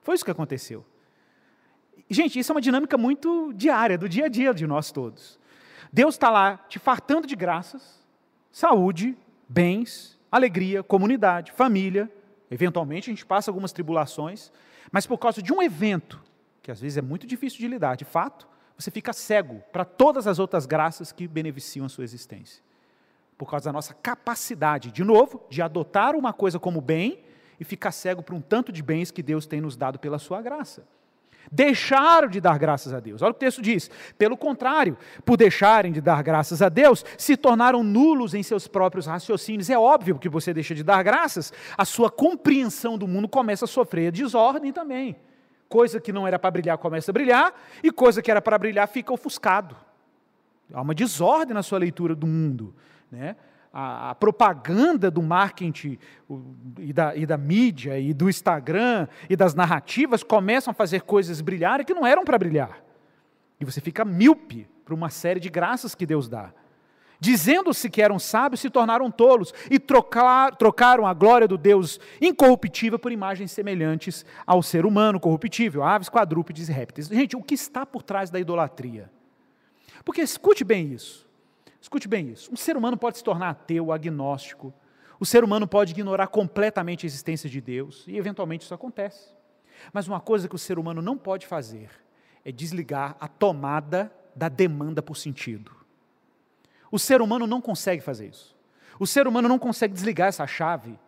[0.03, 0.85] Foi isso que aconteceu.
[2.11, 5.38] Gente, isso é uma dinâmica muito diária, do dia a dia de nós todos.
[5.90, 7.98] Deus está lá te fartando de graças,
[8.53, 9.16] saúde,
[9.48, 12.11] bens, alegria, comunidade, família.
[12.50, 14.52] Eventualmente a gente passa algumas tribulações,
[14.90, 16.22] mas por causa de um evento
[16.64, 20.26] que às vezes é muito difícil de lidar, de fato, você fica cego para todas
[20.26, 22.62] as outras graças que beneficiam a sua existência.
[23.37, 27.22] Por causa da nossa capacidade, de novo, de adotar uma coisa como bem
[27.61, 30.40] e ficar cego para um tanto de bens que Deus tem nos dado pela sua
[30.40, 30.88] graça.
[31.50, 33.22] Deixaram de dar graças a Deus.
[33.22, 33.90] Olha o que o texto diz.
[34.18, 39.07] Pelo contrário, por deixarem de dar graças a Deus, se tornaram nulos em seus próprios
[39.07, 39.70] raciocínios.
[39.70, 43.68] É óbvio que você deixa de dar graças, a sua compreensão do mundo começa a
[43.68, 45.16] sofrer desordem também
[45.74, 47.52] coisa que não era para brilhar começa a brilhar,
[47.83, 49.76] e coisa que era para brilhar fica ofuscado.
[50.72, 52.72] Há uma desordem na sua leitura do mundo.
[53.11, 53.35] Né?
[53.77, 55.99] A, propaganda do marketing
[56.79, 61.41] e, da, e da mídia, e do Instagram, e das narrativas começam a fazer coisas
[61.41, 62.85] brilharem que não eram para brilhar.
[63.61, 66.53] E você fica míope para uma série de graças que Deus dá.
[67.19, 72.99] Dizendo-se que eram sábios, se tornaram tolos e trocar, trocaram a glória do Deus incorruptível
[72.99, 77.09] por imagens semelhantes ao ser humano corruptível, aves, quadrúpedes e répteis.
[77.09, 79.11] Gente, o que está por trás da idolatria?
[80.05, 81.24] Porque escute bem isso.
[81.85, 82.51] Escute bem isso.
[82.51, 84.73] Um ser humano pode se tornar ateu, agnóstico.
[85.20, 89.29] O ser humano pode ignorar completamente a existência de Deus, e eventualmente isso acontece.
[89.92, 91.90] Mas uma coisa que o ser humano não pode fazer
[92.42, 95.73] é desligar a tomada da demanda por sentido.
[96.90, 98.57] O ser humano não consegue fazer isso.
[98.99, 100.99] O ser humano não consegue desligar essa chave,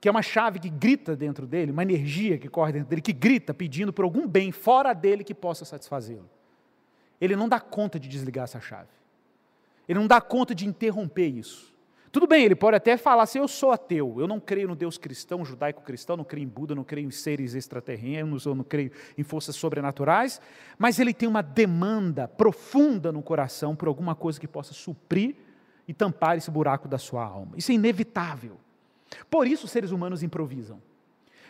[0.00, 3.12] que é uma chave que grita dentro dele, uma energia que corre dentro dele, que
[3.12, 6.30] grita pedindo por algum bem fora dele que possa satisfazê-lo.
[7.20, 8.95] Ele não dá conta de desligar essa chave.
[9.88, 11.74] Ele não dá conta de interromper isso.
[12.16, 14.96] Tudo bem, ele pode até falar assim: eu sou ateu, eu não creio no Deus
[14.96, 19.22] cristão, judaico-cristão, não creio em Buda, não creio em seres extraterrenos, eu não creio em
[19.22, 20.40] forças sobrenaturais,
[20.78, 25.36] mas ele tem uma demanda profunda no coração por alguma coisa que possa suprir
[25.86, 27.52] e tampar esse buraco da sua alma.
[27.56, 28.56] Isso é inevitável.
[29.30, 30.80] Por isso seres humanos improvisam.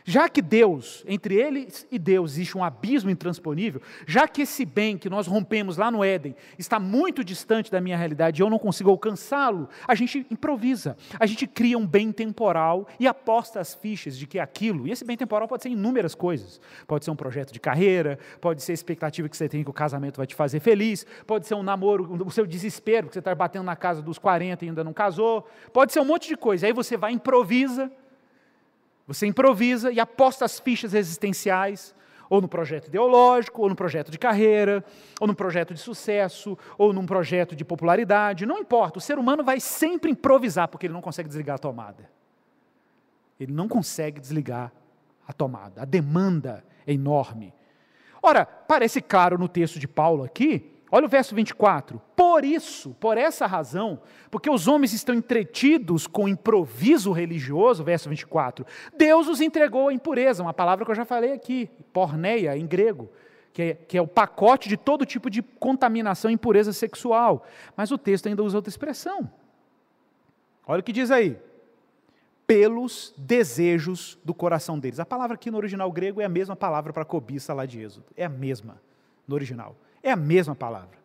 [0.08, 4.96] Já que Deus, entre eles e Deus, existe um abismo intransponível, já que esse bem
[4.96, 8.56] que nós rompemos lá no Éden está muito distante da minha realidade e eu não
[8.56, 14.16] consigo alcançá-lo, a gente improvisa, a gente cria um bem temporal e aposta as fichas
[14.16, 17.52] de que aquilo, e esse bem temporal pode ser inúmeras coisas, pode ser um projeto
[17.52, 20.60] de carreira, pode ser a expectativa que você tem que o casamento vai te fazer
[20.60, 24.18] feliz, pode ser um namoro, o seu desespero, que você está batendo na casa dos
[24.18, 27.90] 40 e ainda não casou, pode ser um monte de coisa, aí você vai improvisa
[29.06, 31.94] você improvisa e aposta as fichas existenciais,
[32.28, 34.84] ou no projeto ideológico, ou no projeto de carreira,
[35.20, 38.98] ou no projeto de sucesso, ou num projeto de popularidade, não importa.
[38.98, 42.10] O ser humano vai sempre improvisar porque ele não consegue desligar a tomada.
[43.38, 44.72] Ele não consegue desligar
[45.26, 45.82] a tomada.
[45.82, 47.54] A demanda é enorme.
[48.20, 52.00] Ora, parece claro no texto de Paulo aqui Olha o verso 24.
[52.16, 58.64] Por isso, por essa razão, porque os homens estão entretidos com improviso religioso, verso 24,
[58.96, 63.10] Deus os entregou à impureza, uma palavra que eu já falei aqui, porneia em grego,
[63.52, 67.44] que é, que é o pacote de todo tipo de contaminação e impureza sexual.
[67.76, 69.30] Mas o texto ainda usa outra expressão.
[70.66, 71.38] Olha o que diz aí.
[72.46, 74.98] Pelos desejos do coração deles.
[74.98, 78.06] A palavra aqui no original grego é a mesma palavra para cobiça lá de Êxodo.
[78.16, 78.80] É a mesma
[79.28, 79.76] no original.
[80.06, 80.96] É a mesma palavra.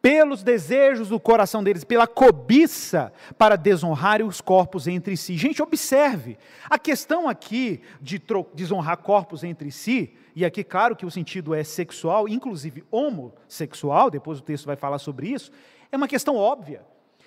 [0.00, 5.36] Pelos desejos do coração deles, pela cobiça para desonrarem os corpos entre si.
[5.36, 6.38] Gente, observe,
[6.70, 8.18] a questão aqui de
[8.54, 14.38] desonrar corpos entre si, e aqui, claro que o sentido é sexual, inclusive homossexual, depois
[14.38, 15.52] o texto vai falar sobre isso,
[15.92, 16.80] é uma questão óbvia.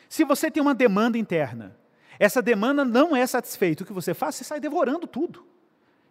[0.10, 1.78] Se você tem uma demanda interna,
[2.18, 4.34] essa demanda não é satisfeita, o que você faz?
[4.34, 5.46] Você sai devorando tudo,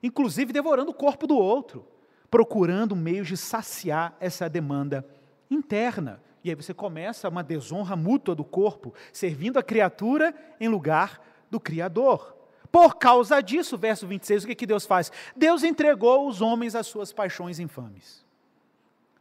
[0.01, 1.93] inclusive devorando o corpo do outro
[2.35, 5.07] procurando meios de saciar essa demanda
[5.49, 6.21] interna.
[6.43, 11.61] E aí você começa uma desonra mútua do corpo, servindo a criatura em lugar do
[11.61, 12.37] Criador.
[12.73, 15.13] Por causa disso, verso 26, o que, que Deus faz?
[15.37, 18.27] Deus entregou os homens às suas paixões infames,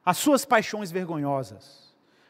[0.04, 1.83] às suas paixões vergonhosas.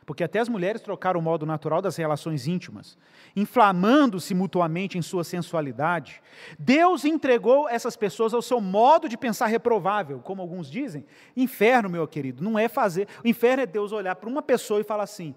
[0.06, 2.98] Porque até as mulheres trocaram o modo natural das relações íntimas,
[3.36, 6.22] inflamando-se mutuamente em sua sensualidade.
[6.60, 11.06] Deus entregou essas pessoas ao seu modo de pensar reprovável, como alguns dizem.
[11.36, 13.08] Inferno, meu querido, não é fazer.
[13.24, 15.34] O inferno é Deus olhar para uma pessoa e falar assim: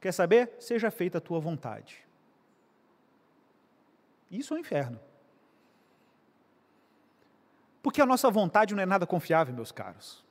[0.00, 0.52] quer saber?
[0.58, 1.98] Seja feita a tua vontade.
[4.30, 4.98] Isso é o inferno.
[7.82, 10.24] Porque a nossa vontade não é nada confiável, meus caros.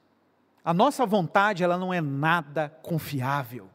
[0.64, 3.70] A nossa vontade, ela não é nada confiável.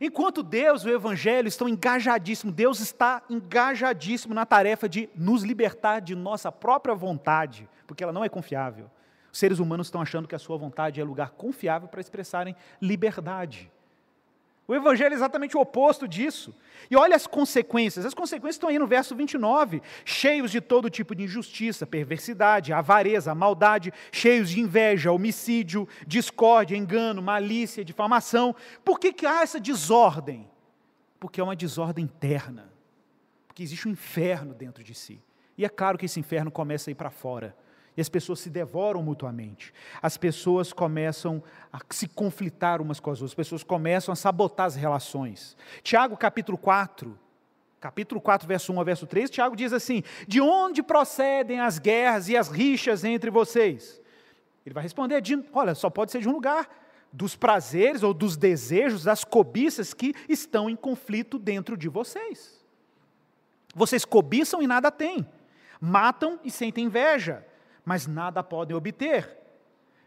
[0.00, 6.00] Enquanto Deus e o Evangelho estão engajadíssimos, Deus está engajadíssimo na tarefa de nos libertar
[6.00, 8.90] de nossa própria vontade, porque ela não é confiável.
[9.30, 13.70] Os seres humanos estão achando que a sua vontade é lugar confiável para expressarem liberdade.
[14.70, 16.54] O Evangelho é exatamente o oposto disso.
[16.88, 18.06] E olha as consequências.
[18.06, 19.82] As consequências estão aí no verso 29.
[20.04, 27.20] Cheios de todo tipo de injustiça, perversidade, avareza, maldade, cheios de inveja, homicídio, discórdia, engano,
[27.20, 28.54] malícia, difamação.
[28.84, 30.48] Por que, que há essa desordem?
[31.18, 32.72] Porque é uma desordem interna.
[33.48, 35.20] Porque existe um inferno dentro de si.
[35.58, 37.56] E é claro que esse inferno começa a ir para fora.
[37.96, 39.72] E as pessoas se devoram mutuamente.
[40.00, 43.32] As pessoas começam a se conflitar umas com as outras.
[43.32, 45.56] As pessoas começam a sabotar as relações.
[45.82, 47.18] Tiago, capítulo 4,
[47.80, 52.28] capítulo 4, verso 1 a verso 3, Tiago diz assim: De onde procedem as guerras
[52.28, 54.00] e as rixas entre vocês?
[54.64, 56.68] Ele vai responder: de, Olha, só pode ser de um lugar.
[57.12, 62.64] Dos prazeres ou dos desejos, das cobiças que estão em conflito dentro de vocês.
[63.74, 65.26] Vocês cobiçam e nada têm,
[65.80, 67.44] matam e sentem inveja,
[67.84, 69.38] mas nada podem obter.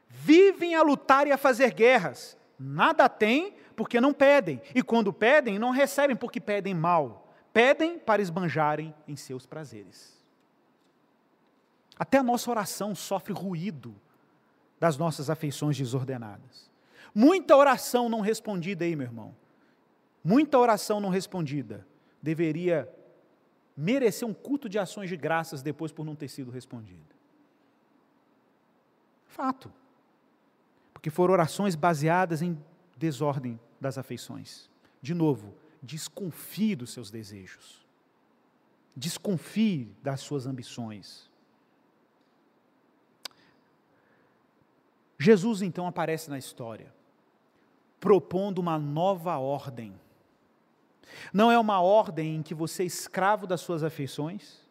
[0.08, 5.58] Vivem a lutar e a fazer guerras, nada têm porque não pedem, e quando pedem,
[5.58, 10.24] não recebem porque pedem mal, pedem para esbanjarem em seus prazeres.
[11.98, 13.96] Até a nossa oração sofre ruído
[14.80, 16.70] das nossas afeições desordenadas.
[17.14, 19.36] Muita oração não respondida aí, meu irmão.
[20.24, 21.86] Muita oração não respondida
[22.22, 22.90] deveria
[23.76, 27.13] merecer um culto de ações de graças depois por não ter sido respondida.
[29.34, 29.74] Fato.
[30.94, 32.56] Porque foram orações baseadas em
[32.96, 34.70] desordem das afeições.
[35.02, 37.84] De novo, desconfie dos seus desejos.
[38.96, 41.32] Desconfie das suas ambições.
[45.18, 46.94] Jesus então aparece na história,
[48.00, 50.00] propondo uma nova ordem.
[51.34, 54.63] Não é uma ordem em que você é escravo das suas afeições,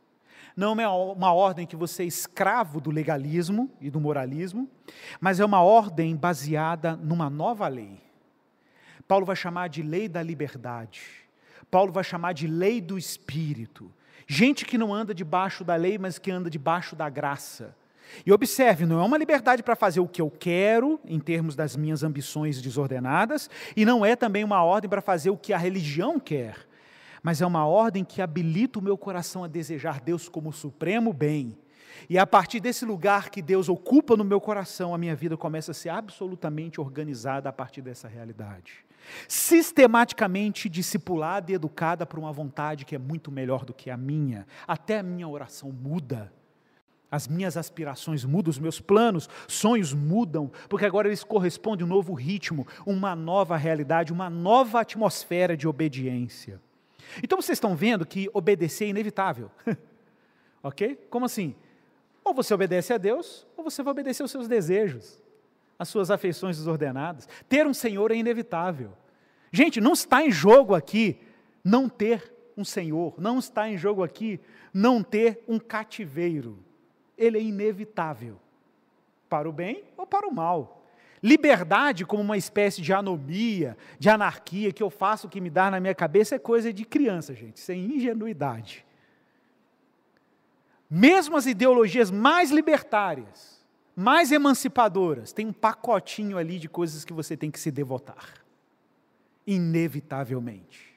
[0.56, 4.68] não é uma ordem que você é escravo do legalismo e do moralismo,
[5.20, 8.00] mas é uma ordem baseada numa nova lei.
[9.08, 11.02] Paulo vai chamar de lei da liberdade.
[11.70, 13.90] Paulo vai chamar de lei do espírito.
[14.26, 17.74] Gente que não anda debaixo da lei, mas que anda debaixo da graça.
[18.26, 21.76] E observe, não é uma liberdade para fazer o que eu quero, em termos das
[21.76, 26.20] minhas ambições desordenadas, e não é também uma ordem para fazer o que a religião
[26.20, 26.66] quer
[27.22, 31.56] mas é uma ordem que habilita o meu coração a desejar Deus como supremo bem.
[32.08, 35.70] E a partir desse lugar que Deus ocupa no meu coração, a minha vida começa
[35.70, 38.85] a ser absolutamente organizada a partir dessa realidade.
[39.28, 44.46] Sistematicamente discipulada e educada por uma vontade que é muito melhor do que a minha.
[44.66, 46.32] Até a minha oração muda.
[47.11, 51.88] As minhas aspirações mudam, os meus planos, sonhos mudam, porque agora eles correspondem a um
[51.88, 56.58] novo ritmo, uma nova realidade, uma nova atmosfera de obediência.
[57.22, 59.51] Então vocês estão vendo que obedecer é inevitável.
[60.62, 60.96] ok?
[61.11, 61.55] Como assim?
[62.25, 65.20] Ou você obedece a Deus, ou você vai obedecer aos seus desejos,
[65.79, 67.29] às suas afeições desordenadas.
[67.48, 68.92] Ter um Senhor é inevitável.
[69.51, 71.18] Gente, não está em jogo aqui
[71.64, 74.40] não ter um Senhor, não está em jogo aqui
[74.72, 76.59] não ter um cativeiro.
[77.16, 78.38] Ele é inevitável,
[79.29, 80.82] para o bem ou para o mal.
[81.22, 85.70] Liberdade como uma espécie de anomia, de anarquia, que eu faço o que me dá
[85.70, 88.85] na minha cabeça, é coisa de criança, gente, sem ingenuidade.
[90.90, 97.37] Mesmo as ideologias mais libertárias, mais emancipadoras, tem um pacotinho ali de coisas que você
[97.37, 98.35] tem que se devotar.
[99.46, 100.92] Inevitavelmente.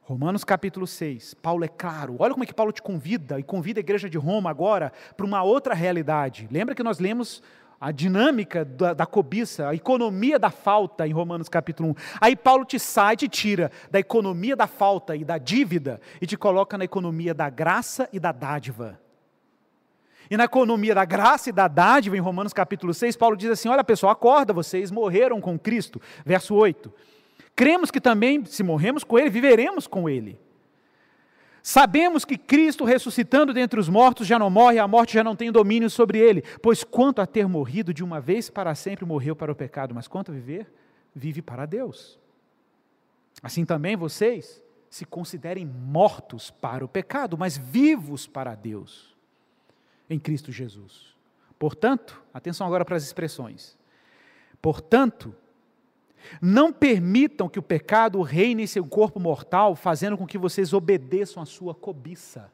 [0.00, 3.78] Romanos capítulo 6, Paulo é claro, olha como é que Paulo te convida, e convida
[3.78, 6.48] a igreja de Roma agora para uma outra realidade.
[6.50, 7.42] Lembra que nós lemos
[7.82, 11.94] a dinâmica da, da, cobiça, a economia da falta em Romanos capítulo 1.
[12.20, 16.36] Aí Paulo te sai, te tira da economia da falta e da dívida e te
[16.36, 19.00] coloca na economia da graça e da dádiva.
[20.30, 23.68] E na economia da graça e da dádiva, em Romanos capítulo 6, Paulo diz assim:
[23.68, 26.00] Olha pessoal, acorda, vocês morreram com Cristo.
[26.24, 26.92] Verso 8.
[27.56, 30.38] Cremos que também, se morremos com Ele, viveremos com Ele.
[31.62, 35.52] Sabemos que Cristo, ressuscitando dentre os mortos, já não morre, a morte já não tem
[35.52, 39.52] domínio sobre ele, pois quanto a ter morrido de uma vez para sempre, morreu para
[39.52, 40.72] o pecado, mas quanto a viver,
[41.14, 42.18] vive para Deus.
[43.40, 44.60] Assim também vocês
[44.90, 49.16] se considerem mortos para o pecado, mas vivos para Deus,
[50.10, 51.14] em Cristo Jesus.
[51.58, 53.78] Portanto, atenção agora para as expressões.
[54.60, 55.34] Portanto,
[56.40, 61.42] não permitam que o pecado reine em seu corpo mortal, fazendo com que vocês obedeçam
[61.42, 62.52] à sua cobiça.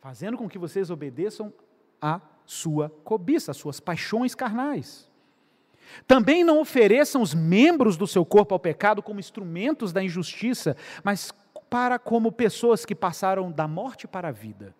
[0.00, 1.52] Fazendo com que vocês obedeçam
[2.00, 5.10] à sua cobiça, as suas paixões carnais.
[6.06, 11.32] Também não ofereçam os membros do seu corpo ao pecado como instrumentos da injustiça, mas
[11.68, 14.74] para como pessoas que passaram da morte para a vida.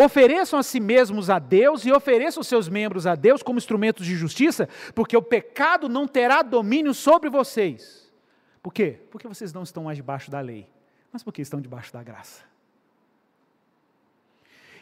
[0.00, 4.14] Ofereçam a si mesmos a Deus e ofereçam seus membros a Deus como instrumentos de
[4.14, 8.08] justiça, porque o pecado não terá domínio sobre vocês.
[8.62, 9.00] Por quê?
[9.10, 10.70] Porque vocês não estão mais debaixo da lei,
[11.12, 12.44] mas porque estão debaixo da graça.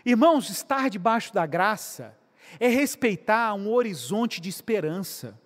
[0.04, 2.14] Irmãos, estar debaixo da graça
[2.60, 5.40] é respeitar um horizonte de esperança.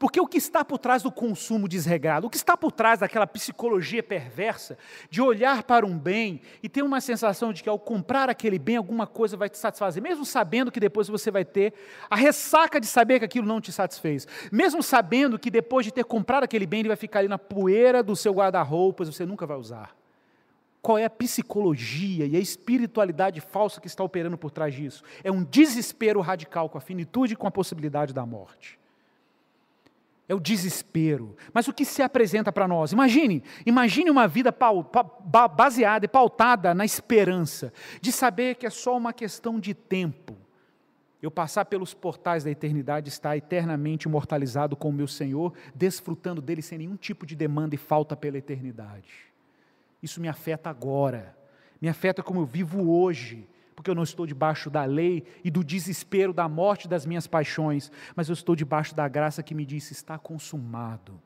[0.00, 3.26] Porque o que está por trás do consumo desregrado, o que está por trás daquela
[3.26, 4.78] psicologia perversa
[5.10, 8.76] de olhar para um bem e ter uma sensação de que ao comprar aquele bem
[8.76, 11.74] alguma coisa vai te satisfazer, mesmo sabendo que depois você vai ter
[12.08, 16.06] a ressaca de saber que aquilo não te satisfez, mesmo sabendo que depois de ter
[16.06, 19.58] comprado aquele bem ele vai ficar ali na poeira do seu guarda-roupas, você nunca vai
[19.58, 19.94] usar.
[20.80, 25.04] Qual é a psicologia e a espiritualidade falsa que está operando por trás disso?
[25.22, 28.79] É um desespero radical com a finitude e com a possibilidade da morte
[30.30, 31.36] é o desespero.
[31.52, 32.92] Mas o que se apresenta para nós?
[32.92, 34.54] Imagine, imagine uma vida
[35.52, 40.36] baseada e pautada na esperança, de saber que é só uma questão de tempo.
[41.20, 46.62] Eu passar pelos portais da eternidade, estar eternamente imortalizado com o meu Senhor, desfrutando dele
[46.62, 49.10] sem nenhum tipo de demanda e falta pela eternidade.
[50.00, 51.36] Isso me afeta agora,
[51.82, 53.48] me afeta como eu vivo hoje,
[53.80, 57.90] porque eu não estou debaixo da lei e do desespero da morte das minhas paixões,
[58.14, 61.18] mas eu estou debaixo da graça que me disse: está consumado.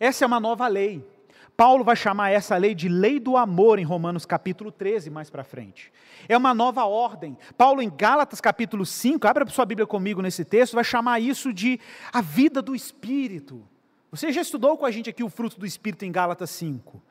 [0.00, 1.06] Essa é uma nova lei.
[1.54, 5.44] Paulo vai chamar essa lei de lei do amor em Romanos capítulo 13, mais para
[5.44, 5.92] frente.
[6.26, 7.36] É uma nova ordem.
[7.54, 11.78] Paulo, em Gálatas capítulo 5, abra sua Bíblia comigo nesse texto, vai chamar isso de
[12.10, 13.62] a vida do Espírito.
[14.10, 17.02] Você já estudou com a gente aqui o fruto do Espírito em Gálatas 5.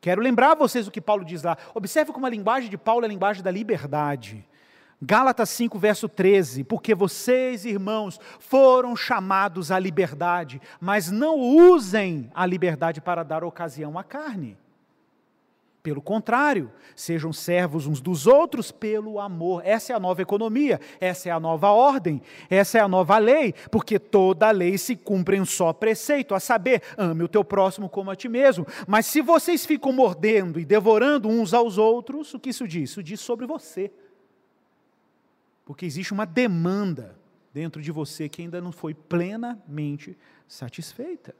[0.00, 1.56] Quero lembrar vocês o que Paulo diz lá.
[1.74, 4.46] Observe como a linguagem de Paulo é a linguagem da liberdade.
[5.00, 12.44] Gálatas 5, verso 13: Porque vocês, irmãos, foram chamados à liberdade, mas não usem a
[12.44, 14.56] liberdade para dar ocasião à carne.
[15.88, 19.62] Pelo contrário, sejam servos uns dos outros pelo amor.
[19.64, 22.20] Essa é a nova economia, essa é a nova ordem,
[22.50, 26.40] essa é a nova lei, porque toda lei se cumpre em um só preceito, a
[26.40, 28.66] saber, ame o teu próximo como a ti mesmo.
[28.86, 32.90] Mas se vocês ficam mordendo e devorando uns aos outros, o que isso diz?
[32.90, 33.90] Isso diz sobre você.
[35.64, 37.18] Porque existe uma demanda
[37.50, 41.34] dentro de você que ainda não foi plenamente satisfeita.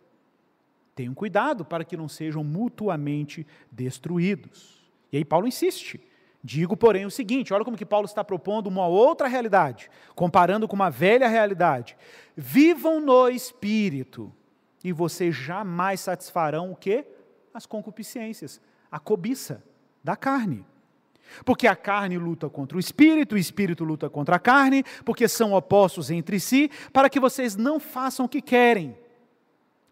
[0.99, 4.84] Tenham cuidado para que não sejam mutuamente destruídos.
[5.12, 6.01] E aí Paulo insiste.
[6.42, 10.74] Digo, porém, o seguinte: olha como que Paulo está propondo uma outra realidade, comparando com
[10.74, 11.96] uma velha realidade.
[12.36, 14.34] Vivam no espírito,
[14.82, 17.07] e vocês jamais satisfarão o quê?
[17.55, 19.62] As concupiscências, a cobiça
[20.03, 20.66] da carne.
[21.44, 25.53] Porque a carne luta contra o espírito, o espírito luta contra a carne, porque são
[25.53, 28.96] opostos entre si, para que vocês não façam o que querem.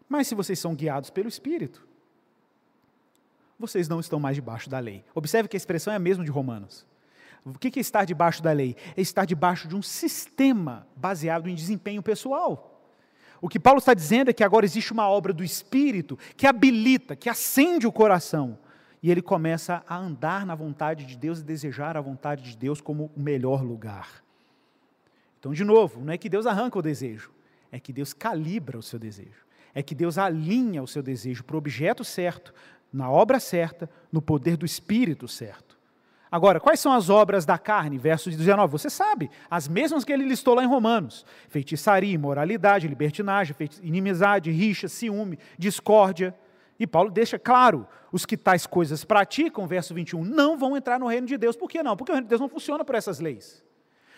[0.09, 1.85] Mas se vocês são guiados pelo Espírito,
[3.59, 5.03] vocês não estão mais debaixo da lei.
[5.13, 6.85] Observe que a expressão é a mesma de Romanos.
[7.43, 8.75] O que é estar debaixo da lei?
[8.95, 12.73] É estar debaixo de um sistema baseado em desempenho pessoal.
[13.41, 17.15] O que Paulo está dizendo é que agora existe uma obra do Espírito que habilita,
[17.15, 18.57] que acende o coração.
[19.01, 22.81] E ele começa a andar na vontade de Deus e desejar a vontade de Deus
[22.81, 24.23] como o melhor lugar.
[25.39, 27.31] Então, de novo, não é que Deus arranca o desejo,
[27.71, 29.46] é que Deus calibra o seu desejo
[29.77, 32.51] é que Deus alinha o seu desejo para o objeto certo,
[32.91, 35.77] na obra certa, no poder do Espírito certo.
[36.31, 37.99] Agora, quais são as obras da carne?
[37.99, 43.55] Verso 19, você sabe, as mesmas que ele listou lá em Romanos: feitiçaria, imoralidade, libertinagem,
[43.83, 46.33] inimizade, rixa, ciúme, discórdia.
[46.79, 51.05] E Paulo deixa claro: os que tais coisas praticam, verso 21, não vão entrar no
[51.05, 51.55] reino de Deus.
[51.55, 51.95] Por que não?
[51.95, 53.63] Porque o reino de Deus não funciona por essas leis.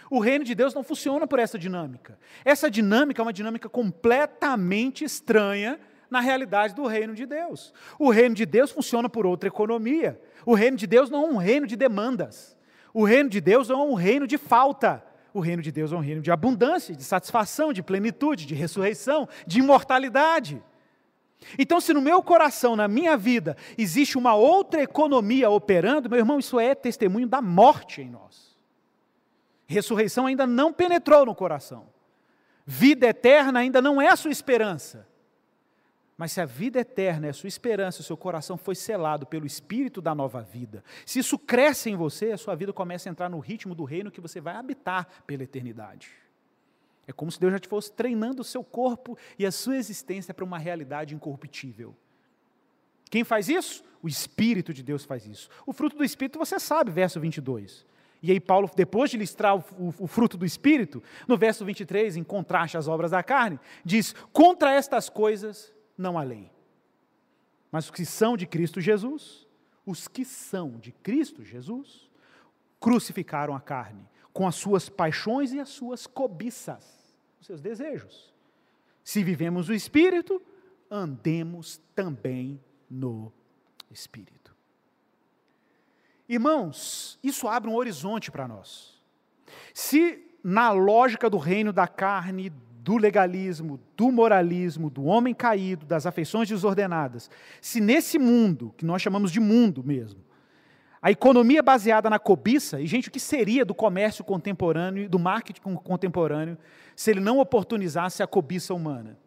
[0.09, 2.17] O reino de Deus não funciona por essa dinâmica.
[2.43, 5.79] Essa dinâmica é uma dinâmica completamente estranha
[6.09, 7.73] na realidade do reino de Deus.
[7.99, 10.19] O reino de Deus funciona por outra economia.
[10.45, 12.57] O reino de Deus não é um reino de demandas.
[12.93, 15.03] O reino de Deus não é um reino de falta.
[15.31, 19.29] O reino de Deus é um reino de abundância, de satisfação, de plenitude, de ressurreição,
[19.45, 20.61] de imortalidade.
[21.57, 26.39] Então, se no meu coração, na minha vida, existe uma outra economia operando, meu irmão,
[26.39, 28.48] isso é testemunho da morte em nós.
[29.69, 31.87] Ressurreição ainda não penetrou no coração.
[32.65, 35.07] Vida eterna ainda não é a sua esperança.
[36.17, 39.45] Mas se a vida eterna é a sua esperança, o seu coração foi selado pelo
[39.45, 43.29] Espírito da nova vida, se isso cresce em você, a sua vida começa a entrar
[43.29, 46.09] no ritmo do reino que você vai habitar pela eternidade.
[47.07, 50.33] É como se Deus já te fosse treinando o seu corpo e a sua existência
[50.33, 51.95] para uma realidade incorruptível.
[53.09, 53.83] Quem faz isso?
[54.01, 55.47] O Espírito de Deus faz isso.
[55.63, 57.85] O fruto do Espírito você sabe, verso 22.
[58.21, 62.17] E aí, Paulo, depois de listrar o, o, o, fruto do Espírito, no verso 23,
[62.17, 66.51] em contraste às obras da carne, diz: Contra estas coisas não há lei.
[67.71, 69.47] Mas os que são de Cristo Jesus,
[69.85, 72.09] os que são de Cristo Jesus,
[72.79, 78.33] crucificaram a carne com as suas paixões e as suas cobiças, os seus desejos.
[79.03, 80.41] Se vivemos o Espírito,
[80.89, 82.59] andemos também
[82.89, 83.31] no
[83.91, 84.48] Espírito.
[86.29, 89.01] Irmãos, isso abre um horizonte para nós.
[89.73, 92.51] Se na lógica do reino da carne,
[92.83, 99.01] do legalismo, do moralismo, do homem caído, das afeições desordenadas, se nesse mundo, que nós
[99.01, 100.23] chamamos de mundo mesmo,
[101.01, 105.61] a economia baseada na cobiça, e gente, o que seria do comércio contemporâneo, do marketing
[105.77, 106.57] contemporâneo,
[106.95, 109.17] se ele não oportunizasse a cobiça humana?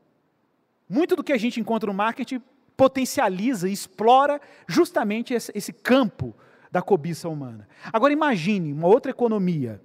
[0.88, 2.40] Muito do que a gente encontra no marketing
[2.76, 6.34] potencializa, explora justamente esse campo
[6.72, 7.68] da cobiça humana.
[7.92, 9.80] Agora imagine uma outra economia.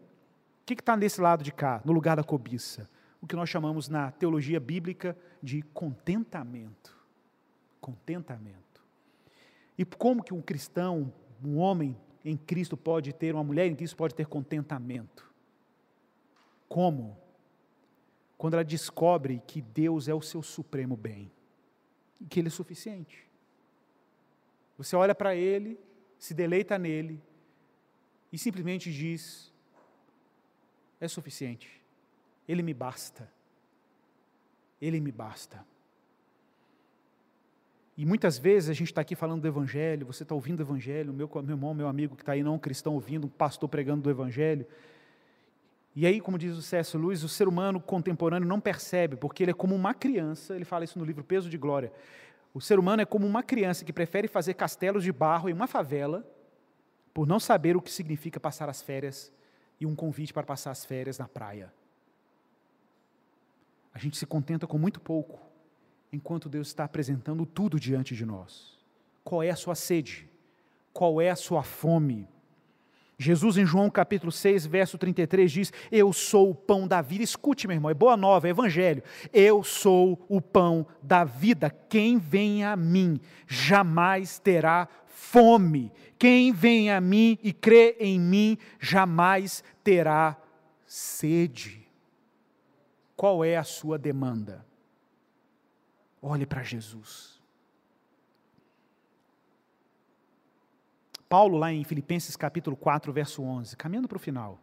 [0.62, 2.90] O que está nesse lado de cá, no lugar da cobiça?
[3.22, 6.96] O que nós chamamos na teologia bíblica de contentamento.
[7.82, 8.82] Contentamento.
[9.78, 11.14] E como que um cristão,
[11.44, 15.30] um homem em Cristo pode ter, uma mulher em Cristo pode ter contentamento?
[16.70, 17.18] Como?
[18.38, 21.30] Quando ela descobre que Deus é o seu supremo bem
[22.22, 23.28] e que Ele é suficiente.
[24.78, 25.78] Você olha para Ele
[26.18, 27.22] se deleita nele
[28.32, 29.54] e simplesmente diz:
[31.00, 31.82] é suficiente,
[32.48, 33.30] ele me basta.
[34.80, 35.66] Ele me basta.
[37.98, 41.12] E muitas vezes a gente está aqui falando do Evangelho, você está ouvindo o Evangelho,
[41.12, 44.04] meu, meu irmão, meu amigo que está aí, não um cristão, ouvindo um pastor pregando
[44.04, 44.68] do Evangelho.
[45.96, 46.96] E aí, como diz o C.S.
[46.96, 50.84] Lewis, o ser humano contemporâneo não percebe, porque ele é como uma criança, ele fala
[50.84, 51.92] isso no livro Peso de Glória.
[52.58, 55.68] O ser humano é como uma criança que prefere fazer castelos de barro em uma
[55.68, 56.26] favela,
[57.14, 59.32] por não saber o que significa passar as férias
[59.80, 61.72] e um convite para passar as férias na praia.
[63.94, 65.40] A gente se contenta com muito pouco,
[66.12, 68.76] enquanto Deus está apresentando tudo diante de nós.
[69.24, 70.28] Qual é a sua sede?
[70.92, 72.28] Qual é a sua fome?
[73.20, 77.24] Jesus, em João capítulo 6, verso 33, diz: Eu sou o pão da vida.
[77.24, 79.02] Escute, meu irmão, é boa nova, é evangelho.
[79.34, 81.70] Eu sou o pão da vida.
[81.70, 85.92] Quem vem a mim jamais terá fome.
[86.20, 90.38] Quem vem a mim e crê em mim jamais terá
[90.86, 91.88] sede.
[93.16, 94.64] Qual é a sua demanda?
[96.22, 97.37] Olhe para Jesus.
[101.30, 104.60] Paulo, lá em Filipenses capítulo 4, verso 11, caminhando para o final.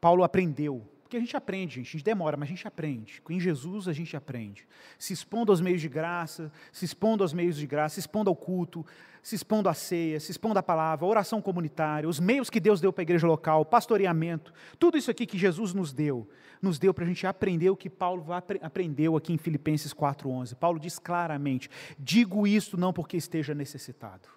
[0.00, 3.22] Paulo aprendeu, porque a gente aprende, gente, a gente demora, mas a gente aprende.
[3.28, 4.66] Em Jesus a gente aprende.
[4.98, 8.36] Se expondo aos meios de graça, se expondo aos meios de graça, se expondo ao
[8.36, 8.86] culto,
[9.22, 12.94] se expondo à ceia, se expondo à palavra, oração comunitária, os meios que Deus deu
[12.94, 16.26] para a igreja local, pastoreamento, tudo isso aqui que Jesus nos deu,
[16.62, 18.28] nos deu para a gente aprender o que Paulo
[18.62, 20.54] aprendeu aqui em Filipenses 4,11.
[20.54, 24.30] Paulo diz claramente: digo isto não porque esteja necessitado.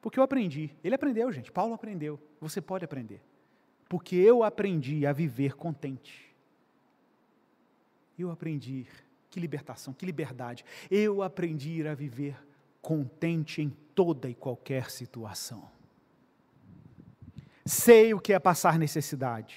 [0.00, 0.74] Porque eu aprendi.
[0.82, 1.52] Ele aprendeu, gente.
[1.52, 2.18] Paulo aprendeu.
[2.40, 3.20] Você pode aprender.
[3.90, 6.32] Porque eu aprendi a viver contente.
[8.16, 8.86] Eu aprendi
[9.28, 10.64] que libertação, que liberdade.
[10.88, 12.36] Eu aprendi a viver
[12.80, 15.68] contente em toda e qualquer situação.
[17.66, 19.56] Sei o que é passar necessidade,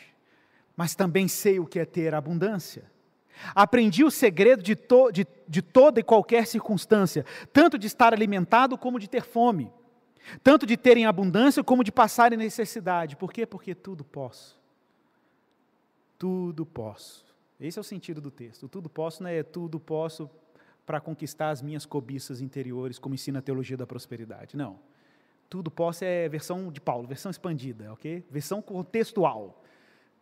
[0.76, 2.92] mas também sei o que é ter abundância.
[3.54, 8.80] Aprendi o segredo de, to, de, de toda e qualquer circunstância, tanto de estar alimentado
[8.80, 9.72] como de ter fome,
[10.44, 13.16] tanto de ter em abundância como de passar em necessidade.
[13.16, 13.46] Por quê?
[13.46, 14.62] Porque tudo posso.
[16.18, 18.68] Tudo posso esse é o sentido do texto.
[18.68, 20.30] Tudo posso não é tudo posso
[20.86, 24.58] para conquistar as minhas cobiças interiores, como ensina a teologia da prosperidade.
[24.58, 24.78] Não.
[25.50, 28.26] Tudo posso é versão de Paulo, versão expandida, ok?
[28.30, 29.64] Versão contextual.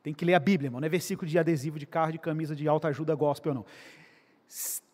[0.04, 2.68] Tem que ler a Bíblia, não é versículo de adesivo de carro, de camisa de
[2.68, 3.66] alta ajuda gospel, não.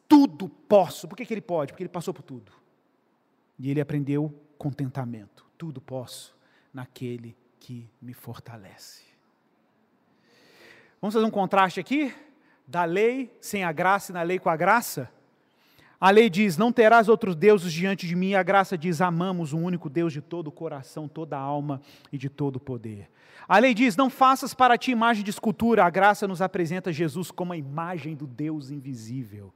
[0.07, 1.07] Tudo posso.
[1.07, 1.73] Por que, que ele pode?
[1.73, 2.51] Porque ele passou por tudo.
[3.59, 5.45] E ele aprendeu contentamento.
[5.57, 6.35] Tudo posso
[6.73, 9.03] naquele que me fortalece.
[11.01, 12.13] Vamos fazer um contraste aqui?
[12.67, 15.09] da lei sem a graça e na lei com a graça?
[15.99, 18.35] A lei diz: Não terás outros deuses diante de mim.
[18.35, 21.81] A graça diz: Amamos o único Deus de todo o coração, toda a alma
[22.11, 23.09] e de todo o poder.
[23.47, 25.85] A lei diz: Não faças para ti imagem de escultura.
[25.85, 29.53] A graça nos apresenta Jesus como a imagem do Deus invisível.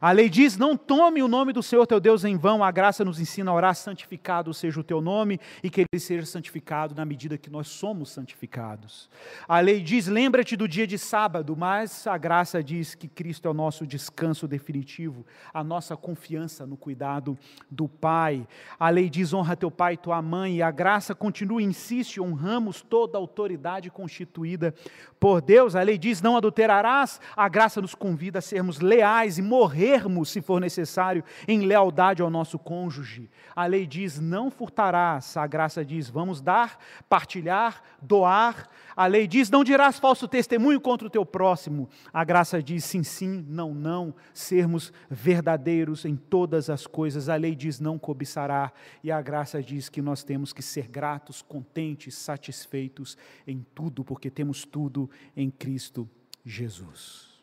[0.00, 2.62] A lei diz: não tome o nome do Senhor teu Deus em vão.
[2.62, 6.26] A graça nos ensina a orar, santificado seja o teu nome e que ele seja
[6.26, 9.08] santificado na medida que nós somos santificados.
[9.48, 13.50] A lei diz: lembra-te do dia de sábado, mas a graça diz que Cristo é
[13.50, 17.38] o nosso descanso definitivo, a nossa confiança no cuidado
[17.70, 18.46] do Pai.
[18.78, 22.82] A lei diz: honra teu pai e tua mãe, e a graça continua insiste: honramos
[22.82, 24.74] toda a autoridade constituída
[25.18, 25.74] por Deus.
[25.74, 27.20] A lei diz: não adulterarás.
[27.36, 29.42] A graça nos convida a sermos leais e
[29.84, 33.28] morrermos, se for necessário, em lealdade ao nosso cônjuge.
[33.54, 35.36] A lei diz: não furtarás.
[35.36, 36.78] A graça diz: vamos dar,
[37.08, 38.68] partilhar, doar.
[38.96, 41.88] A lei diz: não dirás falso testemunho contra o teu próximo.
[42.12, 44.14] A graça diz: sim, sim, não, não.
[44.32, 47.28] Sermos verdadeiros em todas as coisas.
[47.28, 48.72] A lei diz: não cobiçará.
[49.02, 53.16] E a graça diz que nós temos que ser gratos, contentes, satisfeitos
[53.46, 56.08] em tudo, porque temos tudo em Cristo
[56.44, 57.33] Jesus.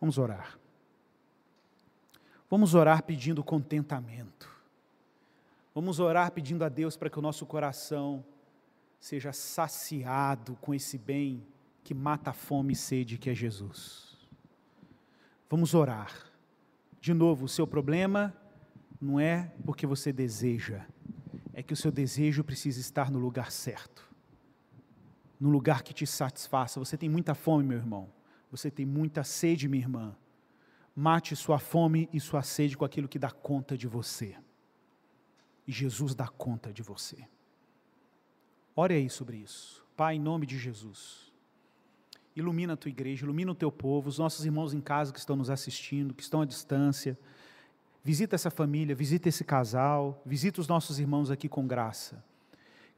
[0.00, 0.58] Vamos orar.
[2.48, 4.48] Vamos orar pedindo contentamento.
[5.74, 8.24] Vamos orar pedindo a Deus para que o nosso coração
[9.00, 11.46] seja saciado com esse bem
[11.84, 14.16] que mata a fome e sede que é Jesus.
[15.48, 16.12] Vamos orar.
[17.00, 18.34] De novo, o seu problema
[19.00, 20.84] não é porque você deseja,
[21.52, 24.08] é que o seu desejo precisa estar no lugar certo,
[25.38, 26.80] no lugar que te satisfaça.
[26.80, 28.08] Você tem muita fome, meu irmão,
[28.56, 30.16] você tem muita sede, minha irmã.
[30.94, 34.36] Mate sua fome e sua sede com aquilo que dá conta de você.
[35.66, 37.16] E Jesus dá conta de você.
[38.74, 39.84] Ore aí sobre isso.
[39.96, 41.32] Pai, em nome de Jesus.
[42.34, 45.36] Ilumina a tua igreja, ilumina o teu povo, os nossos irmãos em casa que estão
[45.36, 47.18] nos assistindo, que estão à distância
[48.06, 52.24] Visita essa família, visita esse casal, visita os nossos irmãos aqui com graça.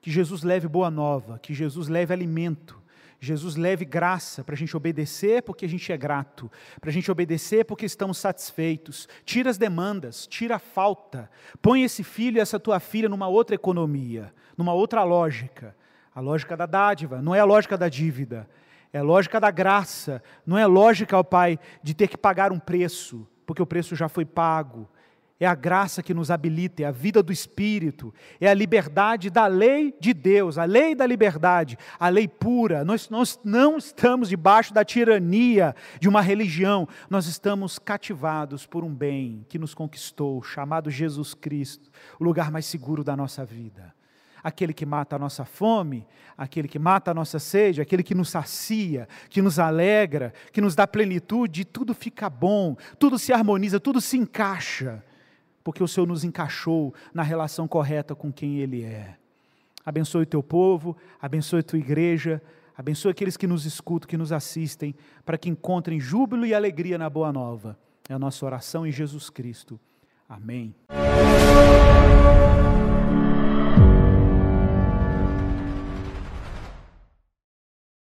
[0.03, 2.79] Que Jesus leve boa nova, que Jesus leve alimento,
[3.21, 6.51] Jesus leve graça para a gente obedecer porque a gente é grato,
[6.81, 9.09] para a gente obedecer porque estamos satisfeitos.
[9.25, 11.29] Tira as demandas, tira a falta.
[11.61, 15.77] Põe esse filho e essa tua filha numa outra economia, numa outra lógica.
[16.15, 18.49] A lógica da dádiva, não é a lógica da dívida,
[18.93, 20.23] é a lógica da graça.
[20.47, 24.09] Não é lógica, ó Pai, de ter que pagar um preço, porque o preço já
[24.09, 24.89] foi pago
[25.41, 29.47] é a graça que nos habilita, é a vida do Espírito, é a liberdade da
[29.47, 32.85] lei de Deus, a lei da liberdade, a lei pura.
[32.85, 38.93] Nós, nós não estamos debaixo da tirania de uma religião, nós estamos cativados por um
[38.93, 43.95] bem que nos conquistou, chamado Jesus Cristo, o lugar mais seguro da nossa vida.
[44.43, 48.31] Aquele que mata a nossa fome, aquele que mata a nossa sede, aquele que nos
[48.31, 54.01] sacia, que nos alegra, que nos dá plenitude, tudo fica bom, tudo se harmoniza, tudo
[54.01, 55.03] se encaixa
[55.63, 59.17] porque o Senhor nos encaixou na relação correta com quem Ele é.
[59.85, 62.43] Abençoe o teu povo, abençoe a tua igreja,
[62.77, 64.95] abençoe aqueles que nos escutam, que nos assistem,
[65.25, 67.79] para que encontrem júbilo e alegria na boa nova.
[68.09, 69.81] É a nossa oração em Jesus Cristo.
[70.29, 70.75] Amém.